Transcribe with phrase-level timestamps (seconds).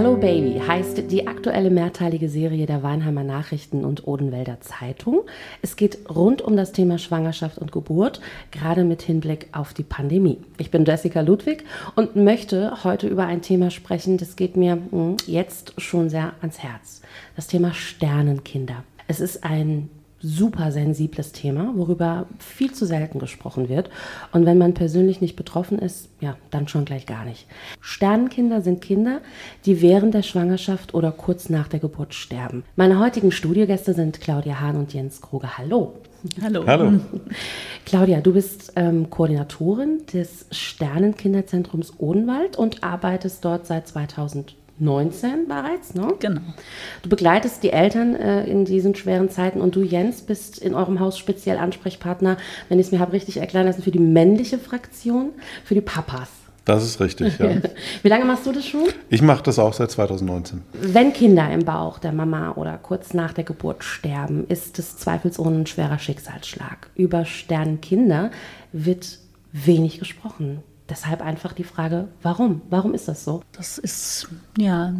[0.00, 5.24] Hallo Baby heißt die aktuelle mehrteilige Serie der Weinheimer Nachrichten und Odenwälder Zeitung.
[5.60, 10.38] Es geht rund um das Thema Schwangerschaft und Geburt, gerade mit Hinblick auf die Pandemie.
[10.56, 11.64] Ich bin Jessica Ludwig
[11.96, 16.60] und möchte heute über ein Thema sprechen, das geht mir hm, jetzt schon sehr ans
[16.60, 17.02] Herz.
[17.36, 18.84] Das Thema Sternenkinder.
[19.06, 19.90] Es ist ein
[20.22, 23.90] super sensibles Thema, worüber viel zu selten gesprochen wird.
[24.32, 27.46] Und wenn man persönlich nicht betroffen ist, ja, dann schon gleich gar nicht.
[27.80, 29.20] Sternenkinder sind Kinder,
[29.64, 32.64] die während der Schwangerschaft oder kurz nach der Geburt sterben.
[32.76, 35.56] Meine heutigen Studiogäste sind Claudia Hahn und Jens Kruger.
[35.56, 35.94] Hallo.
[36.42, 36.66] Hallo.
[36.66, 37.00] Hallo.
[37.86, 45.94] Claudia, du bist ähm, Koordinatorin des Sternenkinderzentrums Odenwald und arbeitest dort seit 2000 19 bereits,
[45.94, 46.14] ne?
[46.18, 46.40] Genau.
[47.02, 51.00] Du begleitest die Eltern äh, in diesen schweren Zeiten und du, Jens, bist in eurem
[51.00, 52.36] Haus speziell Ansprechpartner,
[52.68, 55.30] wenn ich es mir habe richtig erklären lassen, für die männliche Fraktion,
[55.64, 56.28] für die Papas.
[56.64, 57.50] Das ist richtig, ja.
[58.02, 58.84] Wie lange machst du das schon?
[59.08, 60.62] Ich mache das auch seit 2019.
[60.72, 65.58] Wenn Kinder im Bauch der Mama oder kurz nach der Geburt sterben, ist es zweifelsohne
[65.58, 66.90] ein schwerer Schicksalsschlag.
[66.94, 68.30] Über Sternenkinder
[68.72, 69.18] wird
[69.52, 70.62] wenig gesprochen.
[70.90, 72.62] Deshalb einfach die Frage, warum?
[72.68, 73.42] Warum ist das so?
[73.52, 74.92] Das ist ja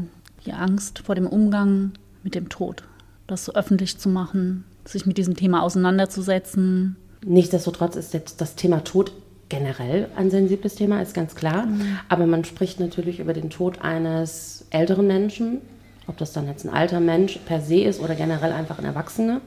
[0.46, 2.84] die Angst vor dem Umgang mit dem Tod.
[3.26, 6.96] Das öffentlich zu machen, sich mit diesem Thema auseinanderzusetzen.
[7.24, 9.12] Nichtsdestotrotz ist jetzt das Thema Tod
[9.48, 11.66] generell ein sensibles Thema, ist ganz klar.
[11.66, 11.98] Mhm.
[12.08, 15.60] Aber man spricht natürlich über den Tod eines älteren Menschen,
[16.06, 19.40] ob das dann jetzt ein alter Mensch per se ist oder generell einfach ein Erwachsener,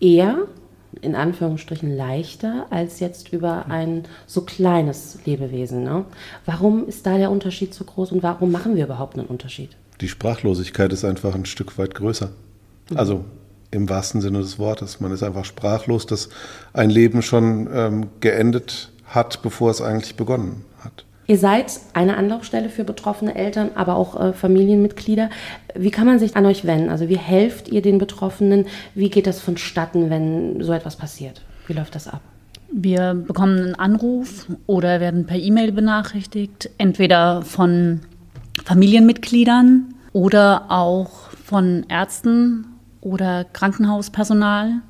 [0.00, 0.46] eher
[1.00, 5.84] in Anführungsstrichen leichter als jetzt über ein so kleines Lebewesen.
[5.84, 6.04] Ne?
[6.46, 9.70] Warum ist da der Unterschied so groß und warum machen wir überhaupt einen Unterschied?
[10.00, 12.30] Die Sprachlosigkeit ist einfach ein Stück weit größer.
[12.90, 12.96] Mhm.
[12.96, 13.24] Also
[13.70, 15.00] im wahrsten Sinne des Wortes.
[15.00, 16.28] Man ist einfach sprachlos, dass
[16.72, 20.69] ein Leben schon ähm, geendet hat, bevor es eigentlich begonnen hat.
[21.30, 25.30] Ihr seid eine Anlaufstelle für betroffene Eltern, aber auch äh, Familienmitglieder.
[25.76, 26.88] Wie kann man sich an euch wenden?
[26.88, 28.66] Also wie helft ihr den Betroffenen?
[28.96, 31.42] Wie geht das vonstatten, wenn so etwas passiert?
[31.68, 32.20] Wie läuft das ab?
[32.72, 38.00] Wir bekommen einen Anruf oder werden per E-Mail benachrichtigt, entweder von
[38.64, 42.66] Familienmitgliedern oder auch von Ärzten
[43.00, 44.80] oder Krankenhauspersonal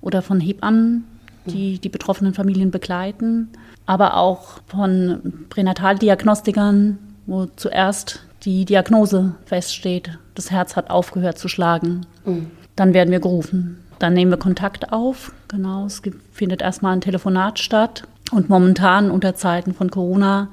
[0.00, 1.04] oder von Hebammen,
[1.44, 3.50] die die betroffenen Familien begleiten
[3.90, 6.96] aber auch von Pränataldiagnostikern,
[7.26, 12.06] wo zuerst die Diagnose feststeht, das Herz hat aufgehört zu schlagen.
[12.24, 12.52] Mhm.
[12.76, 13.80] Dann werden wir gerufen.
[13.98, 15.32] Dann nehmen wir Kontakt auf.
[15.48, 18.04] Genau, es findet erstmal ein Telefonat statt.
[18.30, 20.50] Und momentan unter Zeiten von Corona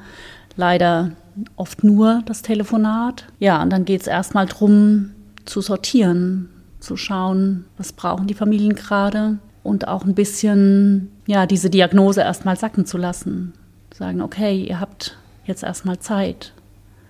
[0.55, 1.11] leider
[1.57, 3.25] oft nur das Telefonat.
[3.37, 5.11] Ja, und dann geht es erstmal darum,
[5.45, 6.49] zu sortieren,
[6.79, 9.37] zu schauen, was brauchen die Familien gerade,
[9.67, 13.53] und auch ein bisschen ja, diese Diagnose erstmal sacken zu lassen.
[13.93, 16.53] Sagen, okay, ihr habt jetzt erstmal Zeit.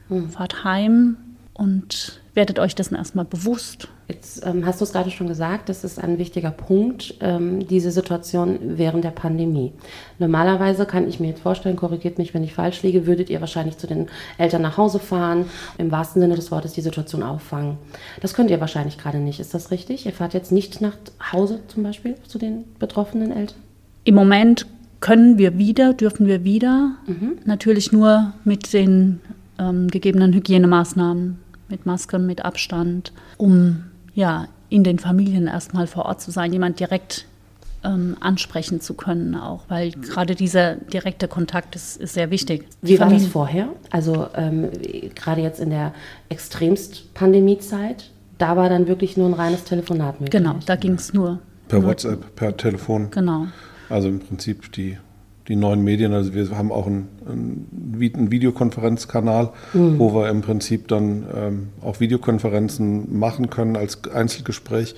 [0.09, 0.29] Hm.
[0.29, 1.17] Fahrt heim
[1.53, 3.87] und werdet euch dessen erstmal bewusst.
[4.07, 7.89] Jetzt ähm, hast du es gerade schon gesagt, das ist ein wichtiger Punkt, ähm, diese
[7.89, 9.73] Situation während der Pandemie.
[10.19, 13.79] Normalerweise kann ich mir jetzt vorstellen, korrigiert mich, wenn ich falsch liege, würdet ihr wahrscheinlich
[13.79, 14.05] zu den
[14.37, 15.45] Eltern nach Hause fahren,
[15.79, 17.79] im wahrsten Sinne des Wortes die Situation auffangen.
[18.21, 20.05] Das könnt ihr wahrscheinlich gerade nicht, ist das richtig?
[20.05, 20.95] Ihr fahrt jetzt nicht nach
[21.33, 23.57] Hause zum Beispiel zu den betroffenen Eltern?
[24.03, 24.67] Im Moment
[24.99, 27.39] können wir wieder, dürfen wir wieder, mhm.
[27.45, 29.21] natürlich nur mit den
[29.57, 31.39] ähm, gegebenen Hygienemaßnahmen,
[31.69, 36.79] mit Masken, mit Abstand, um ja, in den Familien erstmal vor Ort zu sein, jemand
[36.79, 37.25] direkt
[37.83, 42.65] ähm, ansprechen zu können auch, weil gerade dieser direkte Kontakt ist, ist sehr wichtig.
[42.81, 43.69] Wie war das vorher?
[43.91, 44.69] Also ähm,
[45.15, 45.93] gerade jetzt in der
[46.29, 50.31] extremst Pandemiezeit, da war dann wirklich nur ein reines Telefonat möglich.
[50.31, 51.39] Genau, da ging es nur.
[51.67, 53.11] Per nur, WhatsApp, per Telefon.
[53.11, 53.47] Genau.
[53.89, 54.97] Also im Prinzip die
[55.47, 56.13] die neuen Medien.
[56.13, 59.99] Also wir haben auch einen, einen Videokonferenzkanal, mhm.
[59.99, 64.95] wo wir im Prinzip dann ähm, auch Videokonferenzen machen können als Einzelgespräch.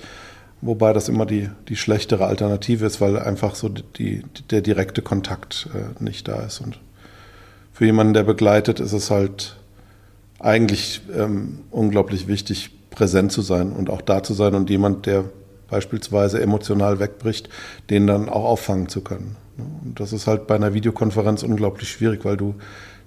[0.62, 5.68] Wobei das immer die, die schlechtere Alternative ist, weil einfach so die, der direkte Kontakt
[5.74, 6.60] äh, nicht da ist.
[6.60, 6.78] Und
[7.72, 9.56] für jemanden, der begleitet, ist es halt
[10.38, 15.24] eigentlich ähm, unglaublich wichtig, präsent zu sein und auch da zu sein und jemand, der
[15.70, 17.48] beispielsweise emotional wegbricht,
[17.88, 19.36] den dann auch auffangen zu können.
[19.84, 22.54] Und das ist halt bei einer Videokonferenz unglaublich schwierig, weil du,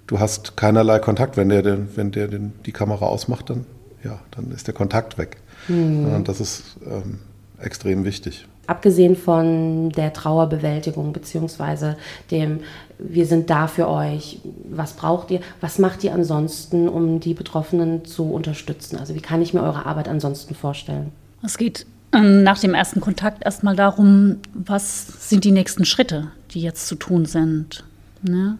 [0.07, 1.38] du hast keinerlei Kontakt.
[1.38, 3.65] Wenn der, den, wenn der den, die Kamera ausmacht, dann,
[4.04, 5.38] ja, dann ist der Kontakt weg.
[5.68, 6.13] Mhm.
[6.13, 7.19] Und das ist ähm,
[7.60, 8.48] extrem wichtig.
[8.65, 11.98] Abgesehen von der Trauerbewältigung beziehungsweise
[12.31, 12.62] dem,
[12.98, 14.39] wir sind da für euch,
[14.69, 18.98] was braucht ihr, was macht ihr ansonsten, um die Betroffenen zu unterstützen?
[18.98, 21.12] Also wie kann ich mir eure Arbeit ansonsten vorstellen?
[21.44, 26.88] Es geht nach dem ersten Kontakt erstmal darum, was sind die nächsten Schritte, die jetzt
[26.88, 27.83] zu tun sind.
[28.21, 28.57] Ne?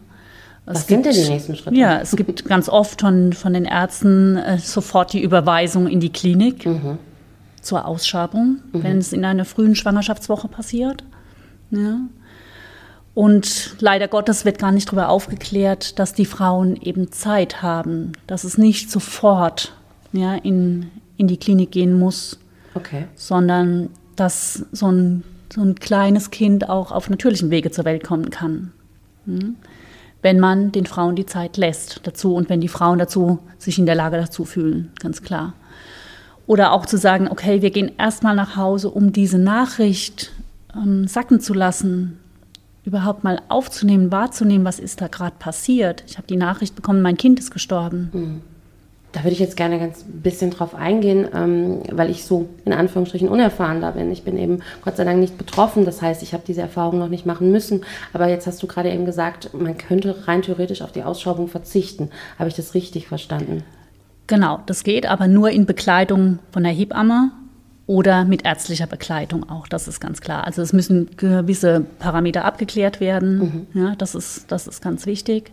[0.64, 1.76] Was Es sind gibt- denn die nächsten Schritte?
[1.76, 6.10] Ja, es gibt ganz oft von, von den Ärzten äh, sofort die Überweisung in die
[6.10, 6.68] Klinik
[7.60, 11.04] zur Ausschabung, wenn es in einer frühen Schwangerschaftswoche passiert.
[11.70, 12.00] Ja.
[13.14, 18.42] Und leider Gottes wird gar nicht darüber aufgeklärt, dass die Frauen eben Zeit haben, dass
[18.44, 19.72] es nicht sofort
[20.12, 22.38] ja, in, in die Klinik gehen muss,
[22.74, 23.06] Okay.
[23.14, 28.30] sondern dass so ein, so ein kleines Kind auch auf natürlichem Wege zur Welt kommen
[28.30, 28.72] kann.
[29.26, 29.56] Hm?
[30.22, 33.86] Wenn man den Frauen die Zeit lässt dazu und wenn die Frauen dazu sich in
[33.86, 35.54] der Lage dazu fühlen, ganz klar.
[36.46, 40.32] Oder auch zu sagen, okay, wir gehen erstmal nach Hause, um diese Nachricht
[40.74, 42.18] ähm, sacken zu lassen,
[42.84, 46.04] überhaupt mal aufzunehmen, wahrzunehmen, was ist da gerade passiert.
[46.06, 48.10] Ich habe die Nachricht bekommen, mein Kind ist gestorben.
[49.14, 53.28] Da würde ich jetzt gerne ganz bisschen drauf eingehen, ähm, weil ich so in Anführungsstrichen
[53.28, 54.10] unerfahren da bin.
[54.10, 55.84] Ich bin eben Gott sei Dank nicht betroffen.
[55.84, 57.82] Das heißt, ich habe diese Erfahrung noch nicht machen müssen.
[58.12, 62.10] Aber jetzt hast du gerade eben gesagt, man könnte rein theoretisch auf die Ausschreibung verzichten.
[62.40, 63.62] Habe ich das richtig verstanden?
[64.26, 67.30] Genau, das geht, aber nur in Begleitung von der Hebamme
[67.86, 70.44] oder mit ärztlicher Begleitung auch, das ist ganz klar.
[70.44, 75.52] Also es müssen gewisse Parameter abgeklärt werden, ja, das ist, das ist ganz wichtig.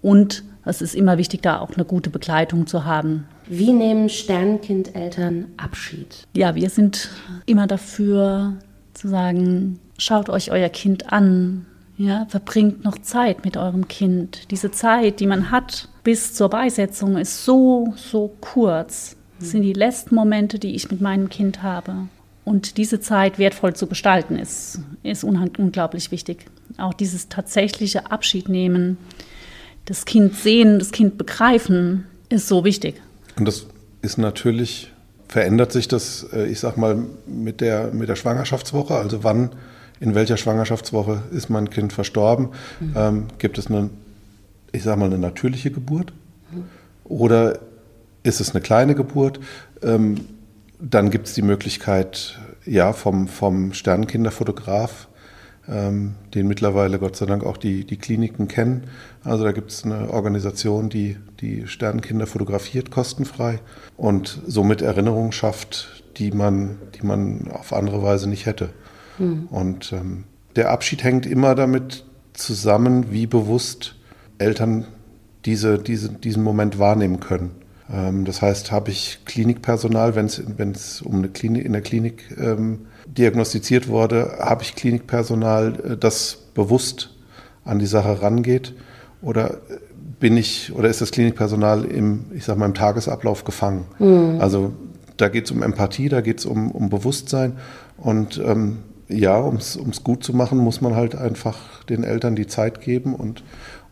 [0.00, 3.26] Und es ist immer wichtig, da auch eine gute Begleitung zu haben.
[3.46, 6.26] Wie nehmen Sternenkind-Eltern Abschied?
[6.34, 7.10] Ja, wir sind
[7.46, 8.54] immer dafür
[8.92, 11.66] zu sagen, schaut euch euer Kind an,
[11.98, 14.50] ja, verbringt noch Zeit mit eurem Kind.
[14.50, 19.16] Diese Zeit, die man hat bis zur Beisetzung, ist so, so kurz.
[19.38, 22.08] Das sind die letzten Momente, die ich mit meinem Kind habe.
[22.44, 26.46] Und diese Zeit wertvoll zu gestalten, ist, ist unglaublich wichtig.
[26.78, 28.98] Auch dieses tatsächliche Abschied nehmen,
[29.86, 33.00] das Kind sehen, das Kind begreifen, ist so wichtig.
[33.38, 33.66] Und das
[34.02, 34.92] ist natürlich,
[35.28, 39.50] verändert sich das, äh, ich sag mal, mit der, mit der Schwangerschaftswoche, also wann,
[39.98, 42.50] in welcher Schwangerschaftswoche ist mein Kind verstorben?
[42.94, 43.88] Ähm, gibt es eine,
[44.72, 46.12] ich sag mal, eine natürliche Geburt?
[47.04, 47.60] Oder
[48.22, 49.40] ist es eine kleine Geburt?
[49.82, 50.16] Ähm,
[50.78, 55.08] dann gibt es die Möglichkeit, ja, vom, vom Sternenkinderfotograf,
[55.68, 58.84] ähm, den mittlerweile Gott sei Dank auch die, die Kliniken kennen.
[59.24, 63.60] Also da gibt es eine Organisation, die die Sternenkinder fotografiert, kostenfrei
[63.96, 68.70] und somit Erinnerungen schafft, die man, die man auf andere Weise nicht hätte.
[69.50, 70.24] Und ähm,
[70.56, 72.04] der Abschied hängt immer damit
[72.34, 73.96] zusammen, wie bewusst
[74.38, 74.86] Eltern
[75.44, 77.50] diese, diese, diesen Moment wahrnehmen können.
[77.90, 82.86] Ähm, das heißt, habe ich Klinikpersonal, wenn es um eine Klinik, in der Klinik ähm,
[83.18, 87.10] diagnostiziert wurde, habe ich Klinikpersonal, äh, das bewusst
[87.64, 88.74] an die Sache rangeht?
[89.22, 89.58] Oder
[90.20, 93.86] bin ich oder ist das Klinikpersonal im, ich sag mal, im Tagesablauf gefangen?
[94.40, 94.72] Also
[95.16, 97.54] da geht es um Empathie, da geht es um, um Bewusstsein.
[97.96, 98.78] Und ähm,
[99.08, 103.14] ja, um es gut zu machen, muss man halt einfach den Eltern die Zeit geben
[103.14, 103.42] und,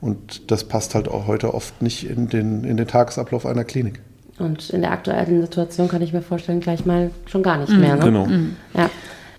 [0.01, 4.01] und das passt halt auch heute oft nicht in den, in den Tagesablauf einer Klinik.
[4.39, 7.97] Und in der aktuellen Situation kann ich mir vorstellen, gleich mal schon gar nicht mehr.
[7.97, 8.05] Ne?
[8.05, 8.27] Genau.
[8.77, 8.91] Ja.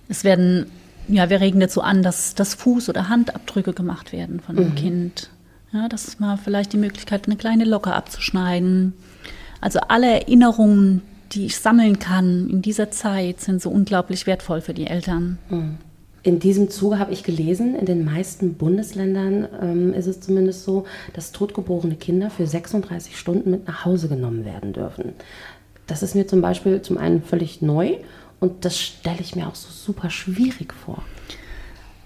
[0.08, 0.68] Es werden,
[1.08, 5.30] ja, wir regen dazu an, dass, dass Fuß- oder Handabdrücke gemacht werden von dem Kind.
[5.74, 8.94] Ja, das ist mal vielleicht die Möglichkeit, eine kleine Locke abzuschneiden.
[9.62, 14.74] Also alle Erinnerungen, die ich sammeln kann in dieser Zeit, sind so unglaublich wertvoll für
[14.74, 15.38] die Eltern.
[16.24, 20.86] In diesem Zuge habe ich gelesen, in den meisten Bundesländern ähm, ist es zumindest so,
[21.14, 25.14] dass totgeborene Kinder für 36 Stunden mit nach Hause genommen werden dürfen.
[25.88, 27.98] Das ist mir zum Beispiel zum einen völlig neu
[28.40, 31.04] und das stelle ich mir auch so super schwierig vor.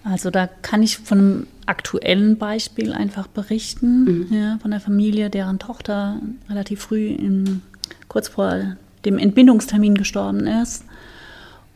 [0.03, 5.59] Also da kann ich von einem aktuellen Beispiel einfach berichten, ja, von der Familie, deren
[5.59, 7.61] Tochter relativ früh, in,
[8.07, 10.85] kurz vor dem Entbindungstermin gestorben ist.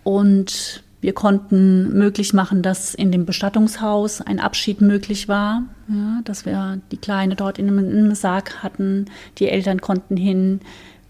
[0.03, 6.45] Und wir konnten möglich machen, dass in dem Bestattungshaus ein Abschied möglich war, ja, dass
[6.45, 9.07] wir die Kleine dort in einem, in einem Sarg hatten,
[9.37, 10.61] die Eltern konnten hin,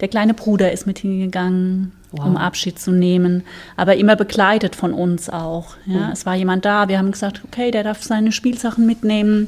[0.03, 3.45] der kleine Bruder ist mit hingegangen, um Abschied zu nehmen,
[3.77, 5.77] aber immer begleitet von uns auch.
[5.85, 6.11] Ja.
[6.11, 9.47] Es war jemand da, wir haben gesagt, okay, der darf seine Spielsachen mitnehmen.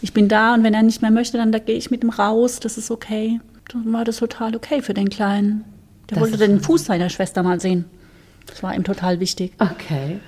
[0.00, 2.08] Ich bin da und wenn er nicht mehr möchte, dann da gehe ich mit ihm
[2.08, 3.38] raus, das ist okay.
[3.70, 5.62] Dann war das total okay für den Kleinen.
[6.08, 7.84] Der Das wollte den Fuß seiner Schwester mal sehen.
[8.46, 9.52] Das war ihm total wichtig.
[9.58, 10.20] Okay.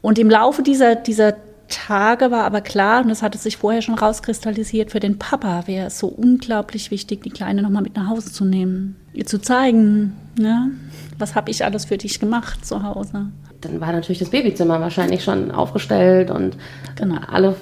[0.00, 1.34] Und im Laufe dieser, dieser
[1.70, 5.86] Tage war aber klar, und das hatte sich vorher schon rauskristallisiert, für den Papa wäre
[5.86, 8.96] es so unglaublich wichtig, die Kleine nochmal mit nach Hause zu nehmen.
[9.14, 10.70] Ihr zu zeigen, ne?
[11.18, 13.26] was habe ich alles für dich gemacht zu Hause.
[13.62, 16.56] Dann war natürlich das Babyzimmer wahrscheinlich schon aufgestellt und
[16.96, 17.16] Genau.
[17.30, 17.56] alle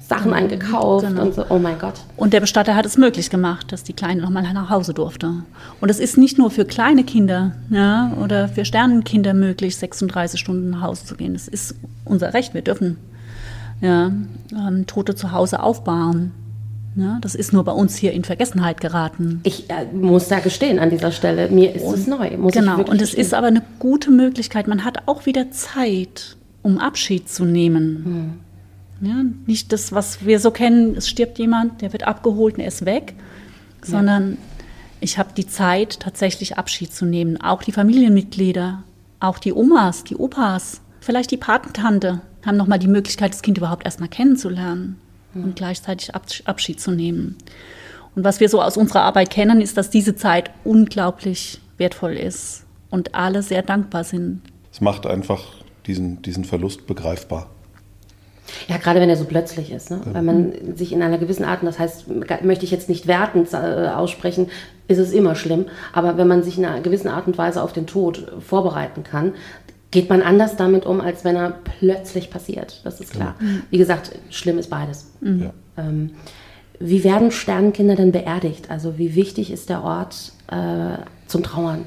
[0.00, 1.22] Sachen eingekauft Genau.
[1.22, 1.44] und so.
[1.50, 1.94] Oh mein Gott.
[2.16, 5.34] Und der Bestatter hat es möglich gemacht, dass die Kleine nochmal nach Hause durfte.
[5.80, 10.70] Und es ist nicht nur für kleine Kinder ja, oder für Sternenkinder möglich, 36 Stunden
[10.70, 11.34] nach Hause zu gehen.
[11.34, 11.74] Das ist
[12.04, 12.54] unser Recht.
[12.54, 12.96] Wir dürfen
[13.80, 14.12] ja,
[14.52, 16.32] ähm, Tote zu Hause aufbauen.
[16.96, 19.40] Ja, das ist nur bei uns hier in Vergessenheit geraten.
[19.44, 22.30] Ich äh, muss da gestehen an dieser Stelle, mir ist es neu.
[22.50, 24.66] Genau, und es ist aber eine gute Möglichkeit.
[24.66, 28.40] Man hat auch wieder Zeit, um Abschied zu nehmen.
[29.00, 29.08] Hm.
[29.08, 32.68] Ja, nicht das, was wir so kennen, es stirbt jemand, der wird abgeholt und er
[32.68, 33.14] ist weg,
[33.82, 33.90] ja.
[33.90, 34.38] sondern
[35.00, 37.40] ich habe die Zeit, tatsächlich Abschied zu nehmen.
[37.40, 38.82] Auch die Familienmitglieder,
[39.20, 43.86] auch die Omas, die Opas, vielleicht die Patentante haben nochmal die Möglichkeit, das Kind überhaupt
[43.86, 45.00] erstmal kennenzulernen
[45.34, 47.38] und gleichzeitig Abschied zu nehmen.
[48.14, 52.64] Und was wir so aus unserer Arbeit kennen, ist, dass diese Zeit unglaublich wertvoll ist
[52.90, 54.42] und alle sehr dankbar sind.
[54.70, 55.42] Es macht einfach
[55.86, 57.48] diesen, diesen Verlust begreifbar.
[58.66, 60.02] Ja, gerade wenn er so plötzlich ist, ne?
[60.12, 62.04] weil man sich in einer gewissen Art, und das heißt,
[62.42, 64.48] möchte ich jetzt nicht wertend äh, aussprechen,
[64.88, 67.72] ist es immer schlimm, aber wenn man sich in einer gewissen Art und Weise auf
[67.72, 69.34] den Tod vorbereiten kann,
[69.90, 72.80] geht man anders damit um, als wenn er plötzlich passiert.
[72.84, 73.36] Das ist klar.
[73.40, 73.62] Mhm.
[73.70, 75.10] Wie gesagt, schlimm ist beides.
[75.20, 75.42] Mhm.
[75.42, 75.52] Ja.
[75.76, 76.10] Ähm,
[76.80, 78.70] wie werden Sternenkinder denn beerdigt?
[78.70, 81.84] Also wie wichtig ist der Ort äh, zum Trauern,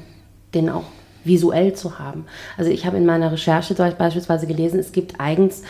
[0.54, 0.84] den auch
[1.24, 2.26] visuell zu haben?
[2.58, 5.62] Also ich habe in meiner Recherche beispielsweise gelesen, es gibt eigens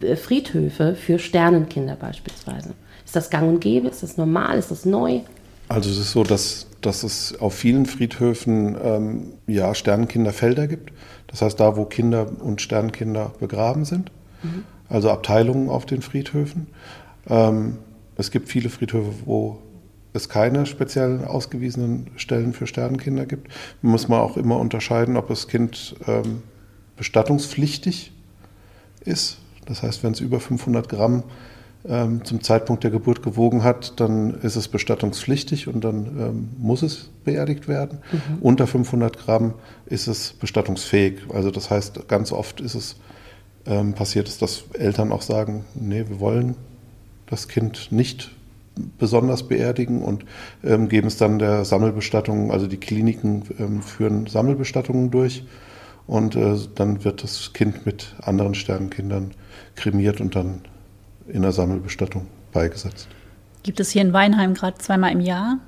[0.00, 2.74] äh, Friedhöfe für Sternenkinder beispielsweise.
[3.04, 3.88] Ist das gang und gäbe?
[3.88, 4.58] Ist das normal?
[4.58, 5.20] Ist das neu?
[5.68, 10.92] Also es ist so, dass, dass es auf vielen Friedhöfen ähm, ja, Sternenkinderfelder gibt.
[11.28, 14.10] Das heißt, da, wo Kinder und Sternkinder begraben sind,
[14.42, 14.64] mhm.
[14.88, 16.66] also Abteilungen auf den Friedhöfen.
[17.28, 17.78] Ähm,
[18.16, 19.58] es gibt viele Friedhöfe, wo
[20.12, 23.48] es keine speziellen ausgewiesenen Stellen für Sternenkinder gibt.
[23.82, 26.42] Man muss man auch immer unterscheiden, ob das Kind ähm,
[26.96, 28.12] bestattungspflichtig
[29.04, 29.38] ist.
[29.66, 31.22] Das heißt, wenn es über 500 Gramm
[31.86, 36.82] ähm, zum Zeitpunkt der Geburt gewogen hat, dann ist es bestattungspflichtig und dann ähm, muss
[36.82, 37.98] es beerdigt werden.
[38.10, 38.38] Mhm.
[38.40, 39.54] Unter 500 Gramm
[39.86, 41.20] ist es bestattungsfähig.
[41.32, 42.96] Also das heißt, ganz oft ist es
[43.66, 46.56] ähm, passiert, ist, dass Eltern auch sagen, nee, wir wollen
[47.26, 48.30] das Kind nicht
[48.98, 50.24] besonders beerdigen und
[50.64, 55.44] ähm, geben es dann der Sammelbestattung, also die Kliniken ähm, führen Sammelbestattungen durch
[56.06, 59.32] und äh, dann wird das Kind mit anderen Sternenkindern
[59.74, 60.62] kremiert und dann
[61.28, 63.08] in der Sammelbestattung beigesetzt.
[63.62, 65.58] Gibt es hier in Weinheim gerade zweimal im Jahr,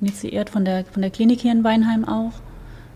[0.00, 2.32] initiiert von der, von der Klinik hier in Weinheim auch.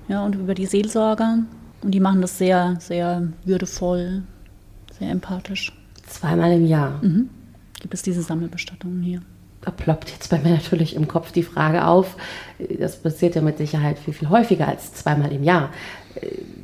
[0.08, 1.38] Ja, und über die Seelsorger.
[1.82, 4.22] Und die machen das sehr, sehr würdevoll,
[4.98, 5.72] sehr empathisch.
[6.06, 7.02] Zweimal im Jahr.
[7.02, 7.30] Mhm.
[7.80, 9.22] Gibt es diese Sammelbestattungen hier?
[9.62, 12.16] Da ploppt jetzt bei mir natürlich im Kopf die Frage auf.
[12.78, 15.70] Das passiert ja mit Sicherheit viel, viel häufiger als zweimal im Jahr.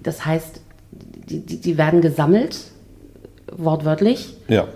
[0.02, 0.60] Das heißt,
[0.90, 2.58] die, die, die werden gesammelt,
[3.52, 4.36] wortwörtlich.
[4.48, 4.66] Ja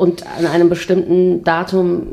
[0.00, 2.06] und an einem bestimmten Datum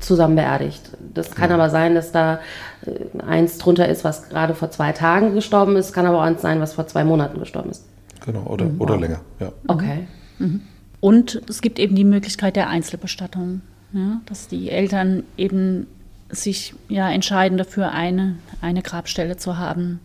[0.00, 0.82] zusammen beerdigt.
[1.14, 2.40] Das kann aber sein, dass da
[2.84, 6.42] äh, eins drunter ist, was gerade vor zwei Tagen gestorben ist, kann aber auch eins
[6.42, 7.86] sein, was vor zwei Monaten gestorben ist.
[8.26, 8.78] Genau, oder, mhm.
[8.82, 9.50] oder länger, ja.
[9.66, 10.08] Okay.
[10.38, 10.60] Mhm.
[11.00, 13.62] Und es gibt eben die Möglichkeit der Einzelbestattung,
[13.94, 15.86] ja, dass die Eltern eben
[16.28, 20.00] sich ja entscheiden dafür, eine, eine Grabstelle zu haben,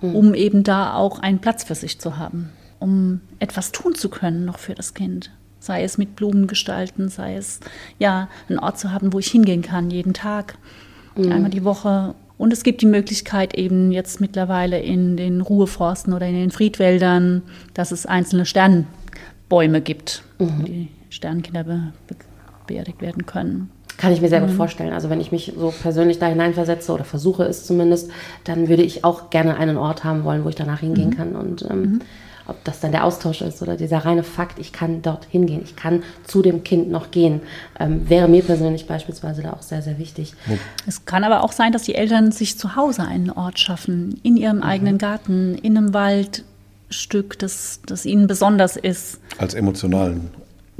[0.00, 0.16] mhm.
[0.16, 4.46] um eben da auch einen Platz für sich zu haben, um etwas tun zu können
[4.46, 5.30] noch für das Kind
[5.60, 7.60] sei es mit Blumen gestalten, sei es
[7.98, 10.56] ja einen Ort zu haben, wo ich hingehen kann, jeden Tag,
[11.14, 11.30] mhm.
[11.30, 12.14] einmal die Woche.
[12.38, 17.42] Und es gibt die Möglichkeit eben jetzt mittlerweile in den Ruheforsten oder in den Friedwäldern,
[17.74, 20.50] dass es einzelne Sternbäume gibt, mhm.
[20.58, 22.16] wo die Sternkinder be be
[22.66, 23.68] beerdigt werden können.
[23.96, 24.56] Kann ich mir sehr gut mhm.
[24.56, 24.92] vorstellen.
[24.92, 28.10] Also wenn ich mich so persönlich da hineinversetze oder versuche es zumindest,
[28.44, 31.16] dann würde ich auch gerne einen Ort haben wollen, wo ich danach hingehen mhm.
[31.16, 32.00] kann und ähm, mhm
[32.50, 35.76] ob das dann der Austausch ist oder dieser reine Fakt, ich kann dort hingehen, ich
[35.76, 37.40] kann zu dem Kind noch gehen,
[37.78, 40.34] ähm, wäre mir persönlich beispielsweise da auch sehr, sehr wichtig.
[40.86, 44.36] Es kann aber auch sein, dass die Eltern sich zu Hause einen Ort schaffen, in
[44.36, 44.62] ihrem mhm.
[44.64, 49.20] eigenen Garten, in einem Waldstück, das, das ihnen besonders ist.
[49.38, 50.30] Als emotionalen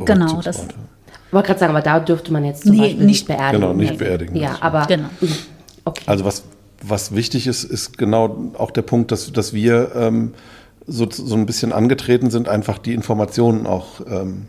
[0.05, 0.67] Genau, das.
[1.27, 3.61] Ich wollte gerade sagen, aber da dürfte man jetzt zum nee, Beispiel nicht beerdigen.
[3.61, 4.37] Genau, nicht beerdigen.
[4.37, 4.87] Ja, aber.
[4.87, 5.09] Genau.
[5.21, 5.37] Mhm.
[5.85, 6.03] Okay.
[6.07, 6.45] Also was,
[6.83, 10.35] was wichtig ist, ist genau auch der Punkt, dass, dass wir ähm,
[10.87, 14.49] so, so ein bisschen angetreten sind, einfach die Informationen auch ähm,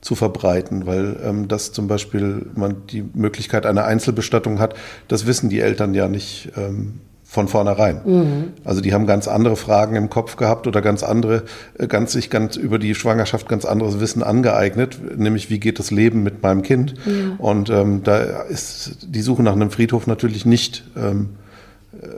[0.00, 4.74] zu verbreiten, weil ähm, das zum Beispiel man die Möglichkeit einer Einzelbestattung hat,
[5.08, 8.00] das wissen die Eltern ja nicht ähm, von vornherein.
[8.06, 8.44] Mhm.
[8.64, 11.42] Also die haben ganz andere Fragen im Kopf gehabt oder ganz andere,
[11.78, 15.90] äh, ganz sich ganz über die Schwangerschaft ganz anderes Wissen angeeignet, nämlich wie geht das
[15.90, 16.94] Leben mit meinem Kind.
[17.04, 17.36] Ja.
[17.36, 21.30] Und ähm, da ist die Suche nach einem Friedhof natürlich nicht ähm,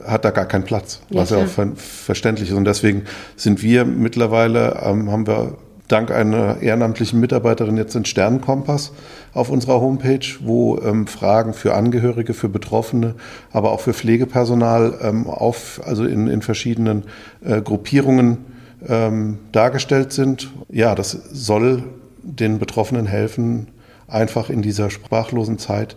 [0.06, 2.56] hat da gar keinen Platz, ja, was ja auch ver verständlich ist.
[2.56, 3.04] Und deswegen
[3.36, 5.56] sind wir mittlerweile, ähm, haben wir
[5.88, 8.92] dank einer ehrenamtlichen Mitarbeiterin jetzt den Sternenkompass
[9.32, 13.14] auf unserer Homepage, wo ähm, Fragen für Angehörige, für Betroffene,
[13.52, 17.04] aber auch für Pflegepersonal ähm, auf, also in, in verschiedenen
[17.44, 18.38] äh, Gruppierungen
[18.86, 20.50] ähm, dargestellt sind.
[20.68, 21.82] Ja, das soll
[22.22, 23.68] den Betroffenen helfen,
[24.06, 25.96] einfach in dieser sprachlosen Zeit,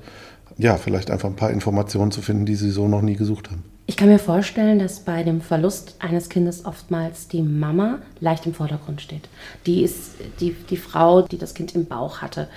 [0.58, 3.64] ja, vielleicht einfach ein paar Informationen zu finden, die sie so noch nie gesucht haben.
[3.86, 8.54] Ich kann mir vorstellen, dass bei dem Verlust eines Kindes oftmals die Mama leicht im
[8.54, 9.28] Vordergrund steht.
[9.66, 12.48] Die ist die, die Frau, die das Kind im Bauch hatte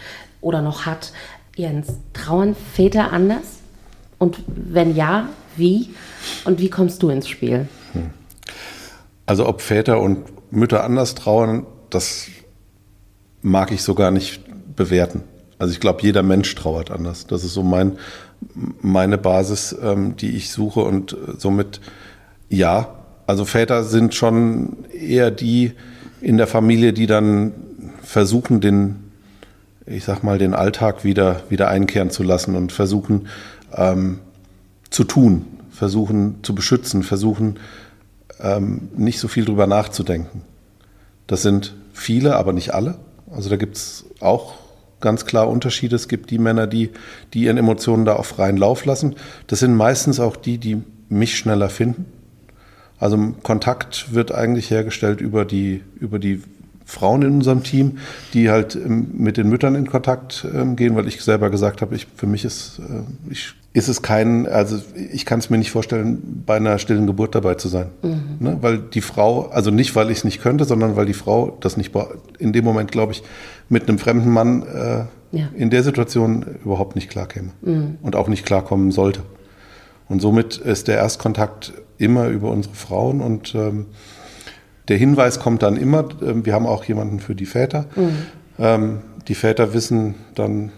[0.40, 1.12] oder noch hat.
[1.56, 3.60] Jens, trauern Väter anders?
[4.18, 5.90] Und wenn ja, wie?
[6.44, 7.68] Und wie kommst du ins Spiel?
[7.92, 8.10] Hm.
[9.26, 12.28] Also ob Väter und Mütter anders trauern, das
[13.42, 14.40] mag ich so gar nicht
[14.76, 15.22] bewerten.
[15.58, 17.26] Also ich glaube, jeder Mensch trauert anders.
[17.26, 17.98] Das ist so mein,
[18.80, 21.80] meine Basis, ähm, die ich suche und äh, somit
[22.48, 22.94] ja.
[23.26, 25.72] Also Väter sind schon eher die
[26.20, 27.52] in der Familie, die dann
[28.02, 28.96] versuchen, den,
[29.84, 33.26] ich sag mal, den Alltag wieder, wieder einkehren zu lassen und versuchen
[33.74, 34.20] ähm,
[34.90, 37.58] zu tun, versuchen zu beschützen, versuchen
[38.40, 40.42] ähm, nicht so viel drüber nachzudenken.
[41.26, 42.96] Das sind viele, aber nicht alle.
[43.30, 44.54] Also da gibt es auch
[45.00, 45.96] ganz klar Unterschiede.
[45.96, 46.90] Es gibt die Männer, die,
[47.34, 49.14] die ihren Emotionen da auf freien Lauf lassen.
[49.46, 52.06] Das sind meistens auch die, die mich schneller finden.
[52.98, 56.42] Also Kontakt wird eigentlich hergestellt über die, über die
[56.88, 57.98] Frauen in unserem Team,
[58.32, 61.96] die halt ähm, mit den Müttern in Kontakt ähm, gehen, weil ich selber gesagt habe,
[61.96, 64.78] ich, für mich ist, äh, ich, ist es kein, also
[65.12, 67.88] ich kann es mir nicht vorstellen, bei einer stillen Geburt dabei zu sein.
[68.02, 68.36] Mhm.
[68.38, 68.58] Ne?
[68.60, 71.76] Weil die Frau, also nicht, weil ich es nicht könnte, sondern weil die Frau das
[71.76, 71.92] nicht
[72.38, 73.24] in dem Moment, glaube ich,
[73.68, 75.48] mit einem fremden Mann äh, ja.
[75.56, 77.98] in der Situation überhaupt nicht klarkäme mhm.
[78.00, 79.22] und auch nicht klarkommen sollte.
[80.08, 83.86] Und somit ist der Erstkontakt immer über unsere Frauen und ähm,
[84.88, 87.86] der Hinweis kommt dann immer, äh, wir haben auch jemanden für die Väter.
[87.96, 88.16] Mhm.
[88.58, 90.70] Ähm, die Väter wissen dann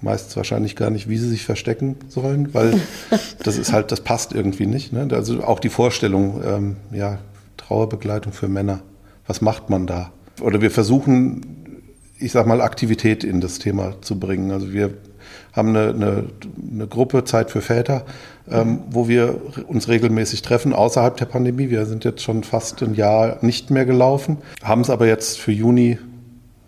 [0.00, 2.80] meist wahrscheinlich gar nicht, wie sie sich verstecken sollen, weil
[3.42, 4.92] das ist halt, das passt irgendwie nicht.
[4.92, 5.08] Ne?
[5.12, 7.18] Also auch die Vorstellung, ähm, ja,
[7.56, 8.80] Trauerbegleitung für Männer,
[9.26, 10.12] was macht man da?
[10.40, 11.74] Oder wir versuchen,
[12.18, 14.50] ich sag mal, Aktivität in das Thema zu bringen.
[14.50, 14.94] Also wir
[15.52, 16.24] haben eine, eine,
[16.72, 18.04] eine Gruppe Zeit für Väter,
[18.50, 21.70] ähm, wo wir uns regelmäßig treffen außerhalb der Pandemie.
[21.70, 25.52] Wir sind jetzt schon fast ein Jahr nicht mehr gelaufen, haben es aber jetzt für
[25.52, 25.98] Juni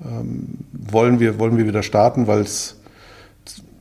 [0.04, 2.76] ähm, wollen wir wollen wir wieder starten, weil es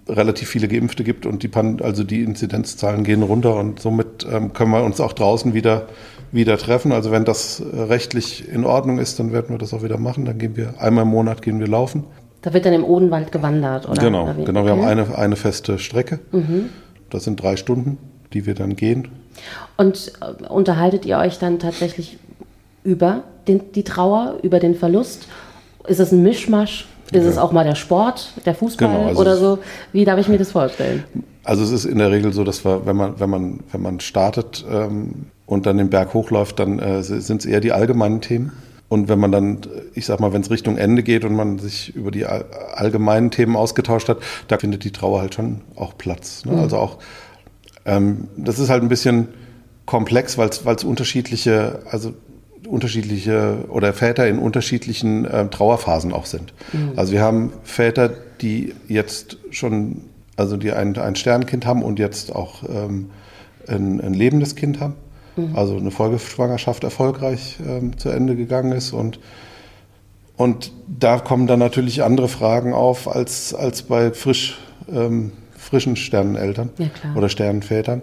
[0.07, 4.53] relativ viele Geimpfte gibt und die Pan also die Inzidenzzahlen gehen runter und somit ähm,
[4.53, 5.87] können wir uns auch draußen wieder
[6.31, 6.91] wieder treffen.
[6.91, 10.25] Also wenn das rechtlich in Ordnung ist, dann werden wir das auch wieder machen.
[10.25, 12.03] Dann gehen wir einmal im Monat gehen wir laufen.
[12.45, 13.99] Da wird dann im Odenwald gewandert, oder?
[13.99, 14.65] Genau, oder genau.
[14.65, 14.83] Wir okay.
[14.83, 16.19] haben eine, eine feste Strecke.
[16.31, 16.69] Mhm.
[17.09, 17.97] Das sind drei Stunden,
[18.33, 19.07] die wir dann gehen.
[19.77, 22.19] Und äh, unterhaltet ihr euch dann tatsächlich
[22.83, 25.27] über den, die Trauer, über den Verlust?
[25.87, 26.87] Ist es ein Mischmasch?
[27.11, 27.29] Ist ja.
[27.31, 29.57] es auch mal der Sport, der Fußball genau, also oder so?
[29.91, 31.03] Wie darf ich mir das vorstellen?
[31.43, 33.99] Also es ist in der Regel so, dass wir, wenn man, wenn man, wenn man
[34.01, 38.51] startet ähm, und dann den Berg hochläuft, dann äh, sind es eher die allgemeinen Themen.
[38.87, 39.59] Und wenn man dann,
[39.95, 43.55] ich sag mal, wenn es Richtung Ende geht und man sich über die allgemeinen Themen
[43.55, 46.45] ausgetauscht hat, da findet die Trauer halt schon auch Platz.
[46.45, 46.53] Ne?
[46.53, 46.59] Mhm.
[46.59, 46.99] Also auch,
[47.85, 49.29] ähm, das ist halt ein bisschen
[49.85, 52.13] komplex, weil es unterschiedliche, also
[52.67, 56.53] unterschiedliche oder Väter in unterschiedlichen äh, Trauerphasen auch sind.
[56.73, 56.93] Mhm.
[56.95, 60.01] Also wir haben Väter, die jetzt schon,
[60.35, 63.09] also die ein, ein Sternkind haben und jetzt auch ähm,
[63.67, 64.93] ein, ein lebendes Kind haben
[65.35, 65.55] mhm.
[65.55, 68.93] also eine Folgeschwangerschaft erfolgreich ähm, zu Ende gegangen ist.
[68.93, 69.19] Und,
[70.37, 74.57] und da kommen dann natürlich andere Fragen auf als, als bei frisch,
[74.91, 78.01] ähm, frischen Sterneneltern ja, oder Sternenvätern.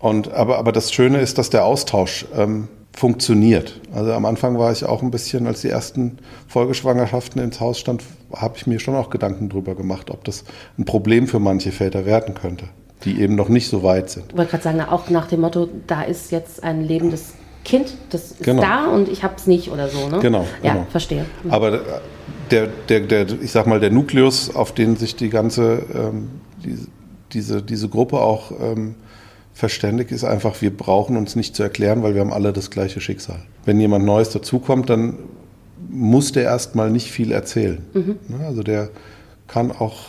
[0.00, 3.80] Und, aber, aber das Schöne ist, dass der Austausch ähm, funktioniert.
[3.92, 8.02] Also am Anfang war ich auch ein bisschen, als die ersten Folgeschwangerschaften ins Haus stand,
[8.34, 10.44] habe ich mir schon auch Gedanken darüber gemacht, ob das
[10.78, 12.66] ein Problem für manche Väter werden könnte
[13.04, 14.26] die eben noch nicht so weit sind.
[14.30, 17.34] Ich wollte gerade sagen, auch nach dem Motto, da ist jetzt ein lebendes
[17.64, 18.62] Kind, das ist genau.
[18.62, 20.08] da und ich habe es nicht oder so.
[20.08, 20.18] Ne?
[20.20, 20.46] Genau.
[20.62, 20.86] Ja, genau.
[20.90, 21.26] verstehe.
[21.44, 21.50] Mhm.
[21.50, 21.80] Aber
[22.50, 26.30] der, der, der, ich sag mal, der Nukleus, auf den sich die ganze, ähm,
[26.64, 26.78] die,
[27.32, 28.94] diese, diese Gruppe auch ähm,
[29.52, 33.00] verständigt, ist einfach, wir brauchen uns nicht zu erklären, weil wir haben alle das gleiche
[33.00, 33.42] Schicksal.
[33.64, 35.18] Wenn jemand Neues dazukommt, dann
[35.88, 37.84] muss der erstmal nicht viel erzählen.
[37.92, 38.16] Mhm.
[38.28, 38.46] Ne?
[38.46, 38.90] Also der
[39.48, 40.00] kann auch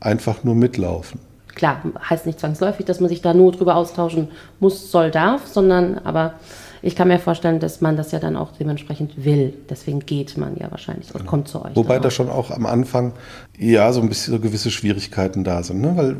[0.00, 1.20] einfach nur mitlaufen
[1.56, 4.28] klar, heißt nicht zwangsläufig, dass man sich da nur drüber austauschen
[4.60, 6.34] muss, soll, darf, sondern aber
[6.82, 9.54] ich kann mir vorstellen, dass man das ja dann auch dementsprechend will.
[9.68, 11.30] Deswegen geht man ja wahrscheinlich und genau.
[11.30, 11.74] kommt zu euch.
[11.74, 13.12] Wobei da schon auch am Anfang
[13.58, 15.96] ja so ein bisschen so gewisse Schwierigkeiten da sind, ne?
[15.96, 16.14] weil äh,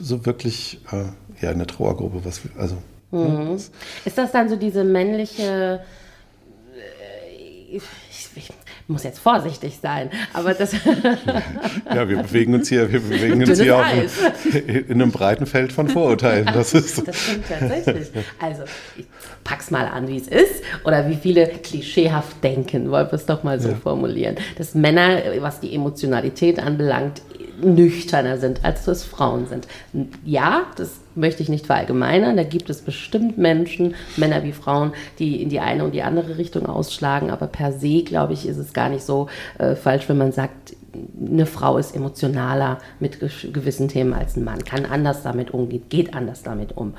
[0.00, 2.76] so wirklich äh, ja eine Trauergruppe, was also.
[3.12, 3.44] Ne, mhm.
[3.44, 3.58] Ne?
[4.04, 5.80] Ist das dann so diese männliche
[7.70, 7.76] äh,
[8.92, 10.72] muss jetzt vorsichtig sein, aber das.
[11.94, 13.84] ja, wir bewegen uns hier, wir bewegen uns hier auf,
[14.54, 16.46] in einem breiten Feld von Vorurteilen.
[16.46, 18.08] Das, ist das stimmt tatsächlich.
[18.40, 18.62] Also,
[18.96, 19.06] ich
[19.44, 23.42] pack's mal an, wie es ist, oder wie viele klischeehaft denken, wollen wir es doch
[23.42, 23.74] mal so ja.
[23.74, 24.36] formulieren.
[24.58, 27.22] Dass Männer, was die Emotionalität anbelangt,
[27.60, 29.66] nüchterner sind, als das Frauen sind.
[30.24, 32.36] Ja, das möchte ich nicht verallgemeinern.
[32.36, 36.38] Da gibt es bestimmt Menschen, Männer wie Frauen, die in die eine und die andere
[36.38, 37.30] Richtung ausschlagen.
[37.30, 40.76] Aber per se, glaube ich, ist es gar nicht so äh, falsch, wenn man sagt,
[41.20, 46.14] eine Frau ist emotionaler mit gewissen Themen als ein Mann, kann anders damit umgehen, geht
[46.14, 46.94] anders damit um.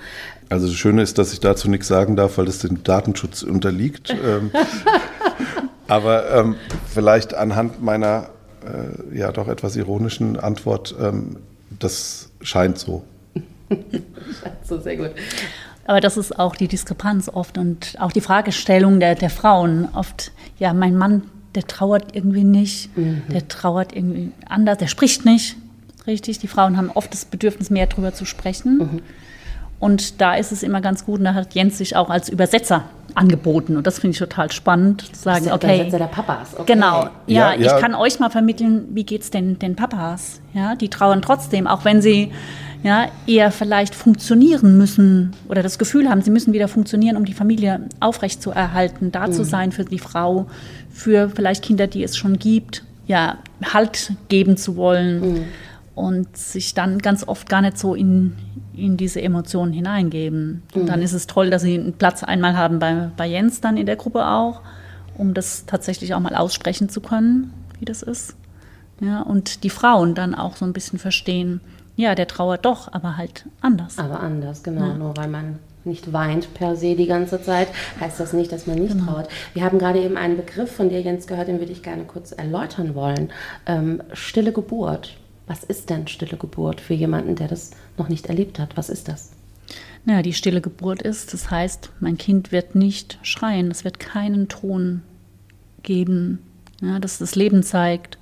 [0.50, 4.14] Also das Schöne ist, dass ich dazu nichts sagen darf, weil das dem Datenschutz unterliegt.
[4.24, 4.52] Ähm,
[5.88, 6.56] aber ähm,
[6.88, 8.30] vielleicht anhand meiner
[8.64, 11.38] äh, ja doch etwas ironischen Antwort, ähm,
[11.80, 13.04] das scheint so.
[14.64, 15.12] So, sehr gut.
[15.86, 19.90] Aber das ist auch die Diskrepanz oft und auch die Fragestellung der, der Frauen.
[19.94, 21.24] Oft, ja, mein Mann,
[21.56, 23.24] der trauert irgendwie nicht, mhm.
[23.32, 25.58] der trauert irgendwie anders, der spricht nicht
[26.08, 26.40] richtig.
[26.40, 28.78] Die Frauen haben oft das Bedürfnis, mehr darüber zu sprechen.
[28.78, 29.02] Mhm.
[29.80, 32.86] Und da ist es immer ganz gut, und da hat Jens sich auch als Übersetzer
[33.16, 33.76] angeboten.
[33.76, 35.76] Und das finde ich total spannend, zu sagen, der okay.
[35.76, 36.54] Übersetzer der Papas.
[36.54, 36.74] Okay.
[36.74, 37.10] Genau.
[37.28, 40.40] Ja, ja, ich kann euch mal vermitteln, wie geht es denn den Papas?
[40.54, 42.32] Ja, die trauern trotzdem, auch wenn sie
[42.84, 47.34] ja, eher vielleicht funktionieren müssen oder das Gefühl haben, sie müssen wieder funktionieren, um die
[47.34, 49.34] Familie aufrechtzuerhalten, da mhm.
[49.34, 50.48] zu sein für die Frau,
[50.92, 53.38] für vielleicht Kinder, die es schon gibt, ja,
[53.74, 55.22] Halt geben zu wollen.
[55.22, 55.44] Mhm
[55.96, 58.34] und sich dann ganz oft gar nicht so in,
[58.76, 60.64] in diese Emotionen hineingeben.
[60.74, 60.86] Mhm.
[60.86, 63.86] dann ist es toll, dass sie einen Platz einmal haben bei, bei Jens dann in
[63.86, 64.62] der Gruppe auch,
[65.18, 68.36] um das tatsächlich auch mal aussprechen zu können, wie das ist.
[69.02, 71.62] Ja, und die Frauen dann auch so ein bisschen verstehen,
[71.96, 73.98] ja, der trauert doch, aber halt anders.
[73.98, 74.88] Aber anders, genau.
[74.88, 74.94] Ja.
[74.96, 77.68] Nur weil man nicht weint per se die ganze Zeit,
[78.00, 79.12] heißt das nicht, dass man nicht genau.
[79.12, 79.30] trauert.
[79.54, 82.32] Wir haben gerade eben einen Begriff von dir, Jens, gehört, den würde ich gerne kurz
[82.32, 83.32] erläutern wollen.
[83.66, 85.18] Ähm, stille Geburt.
[85.46, 88.78] Was ist denn stille Geburt für jemanden, der das noch nicht erlebt hat?
[88.78, 89.32] Was ist das?
[90.06, 94.50] Naja, die stille Geburt ist, das heißt, mein Kind wird nicht schreien, es wird keinen
[94.50, 95.02] Ton
[95.82, 96.40] geben,
[96.82, 98.18] ja, das das Leben zeigt,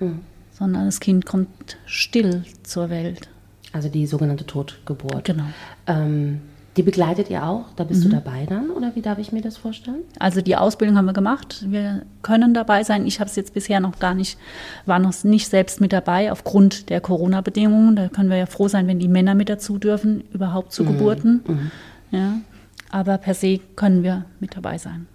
[0.00, 0.20] mhm.
[0.62, 1.48] Sondern das Kind kommt
[1.86, 3.28] still zur Welt.
[3.72, 5.24] Also die sogenannte Totgeburt.
[5.24, 5.42] Genau.
[5.88, 6.40] Ähm,
[6.76, 7.64] die begleitet ihr auch?
[7.74, 8.10] Da bist mhm.
[8.10, 8.70] du dabei dann?
[8.70, 10.02] Oder wie darf ich mir das vorstellen?
[10.20, 11.64] Also die Ausbildung haben wir gemacht.
[11.68, 13.08] Wir können dabei sein.
[13.08, 14.38] Ich habe es jetzt bisher noch gar nicht,
[14.86, 17.96] war noch nicht selbst mit dabei aufgrund der Corona-Bedingungen.
[17.96, 20.86] Da können wir ja froh sein, wenn die Männer mit dazu dürfen, überhaupt zu mhm.
[20.86, 21.40] Geburten.
[21.44, 21.70] Mhm.
[22.12, 22.34] Ja.
[22.90, 25.08] Aber per se können wir mit dabei sein.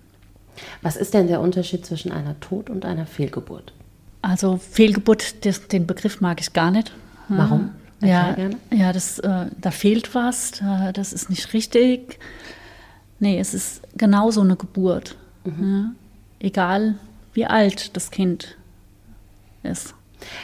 [0.81, 3.71] Was ist denn der Unterschied zwischen einer Tod- und einer Fehlgeburt?
[4.27, 6.91] Also Fehlgeburt, das, den Begriff mag ich gar nicht.
[7.29, 7.71] Warum?
[8.01, 8.35] Ja,
[8.71, 10.61] ja das, äh, da fehlt was,
[10.93, 12.19] das ist nicht richtig.
[13.19, 15.15] Nee, es ist genauso eine Geburt.
[15.45, 15.95] Mhm.
[16.41, 16.45] Ja?
[16.45, 16.95] Egal
[17.33, 18.57] wie alt das Kind
[19.63, 19.95] ist.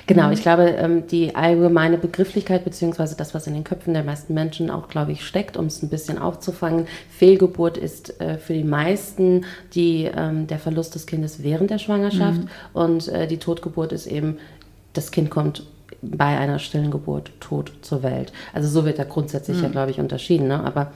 [0.08, 4.34] Genau, ich glaube, ähm, die allgemeine Begrifflichkeit beziehungsweise das, was in den Köpfen der meisten
[4.34, 6.88] Menschen auch, glaube ich, steckt, um es ein bisschen aufzufangen.
[7.10, 12.42] Fehlgeburt ist äh, für die meisten die, ähm, der Verlust des Kindes während der Schwangerschaft
[12.42, 12.48] mhm.
[12.74, 14.38] und äh, die Totgeburt ist eben,
[14.94, 15.64] das Kind kommt
[16.02, 18.32] bei einer stillen Geburt tot zur Welt.
[18.54, 19.64] Also so wird da grundsätzlich mhm.
[19.64, 20.50] ja, glaube ich, unterschieden.
[20.50, 20.64] Ne?
[20.64, 20.92] Aber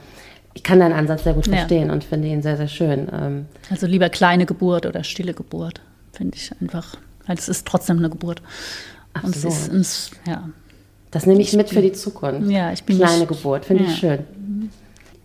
[0.53, 1.93] ich kann deinen Ansatz sehr gut verstehen ja.
[1.93, 3.07] und finde ihn sehr, sehr schön.
[3.13, 6.97] Ähm, also lieber kleine Geburt oder stille Geburt, finde ich einfach.
[7.27, 8.41] Weil es ist trotzdem eine Geburt.
[9.13, 9.47] Ach so.
[9.47, 10.49] es ist, ja.
[11.11, 12.49] Das nehme ich, ich mit bin, für die Zukunft.
[12.49, 13.89] Ja, ich bin Kleine nicht, Geburt, finde ja.
[13.89, 14.19] ich schön.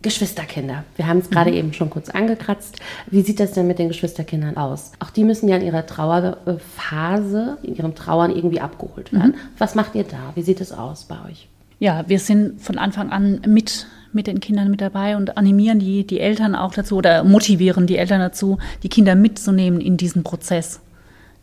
[0.02, 0.84] Geschwisterkinder.
[0.96, 1.56] Wir haben es gerade mhm.
[1.56, 2.78] eben schon kurz angekratzt.
[3.10, 4.92] Wie sieht das denn mit den Geschwisterkindern aus?
[4.98, 9.32] Auch die müssen ja in ihrer Trauerphase, in ihrem Trauern irgendwie abgeholt werden.
[9.32, 9.58] Mhm.
[9.58, 10.32] Was macht ihr da?
[10.34, 11.48] Wie sieht es aus bei euch?
[11.78, 16.06] Ja, wir sind von Anfang an mit mit den Kindern mit dabei und animieren die,
[16.06, 20.80] die Eltern auch dazu oder motivieren die Eltern dazu, die Kinder mitzunehmen in diesen Prozess.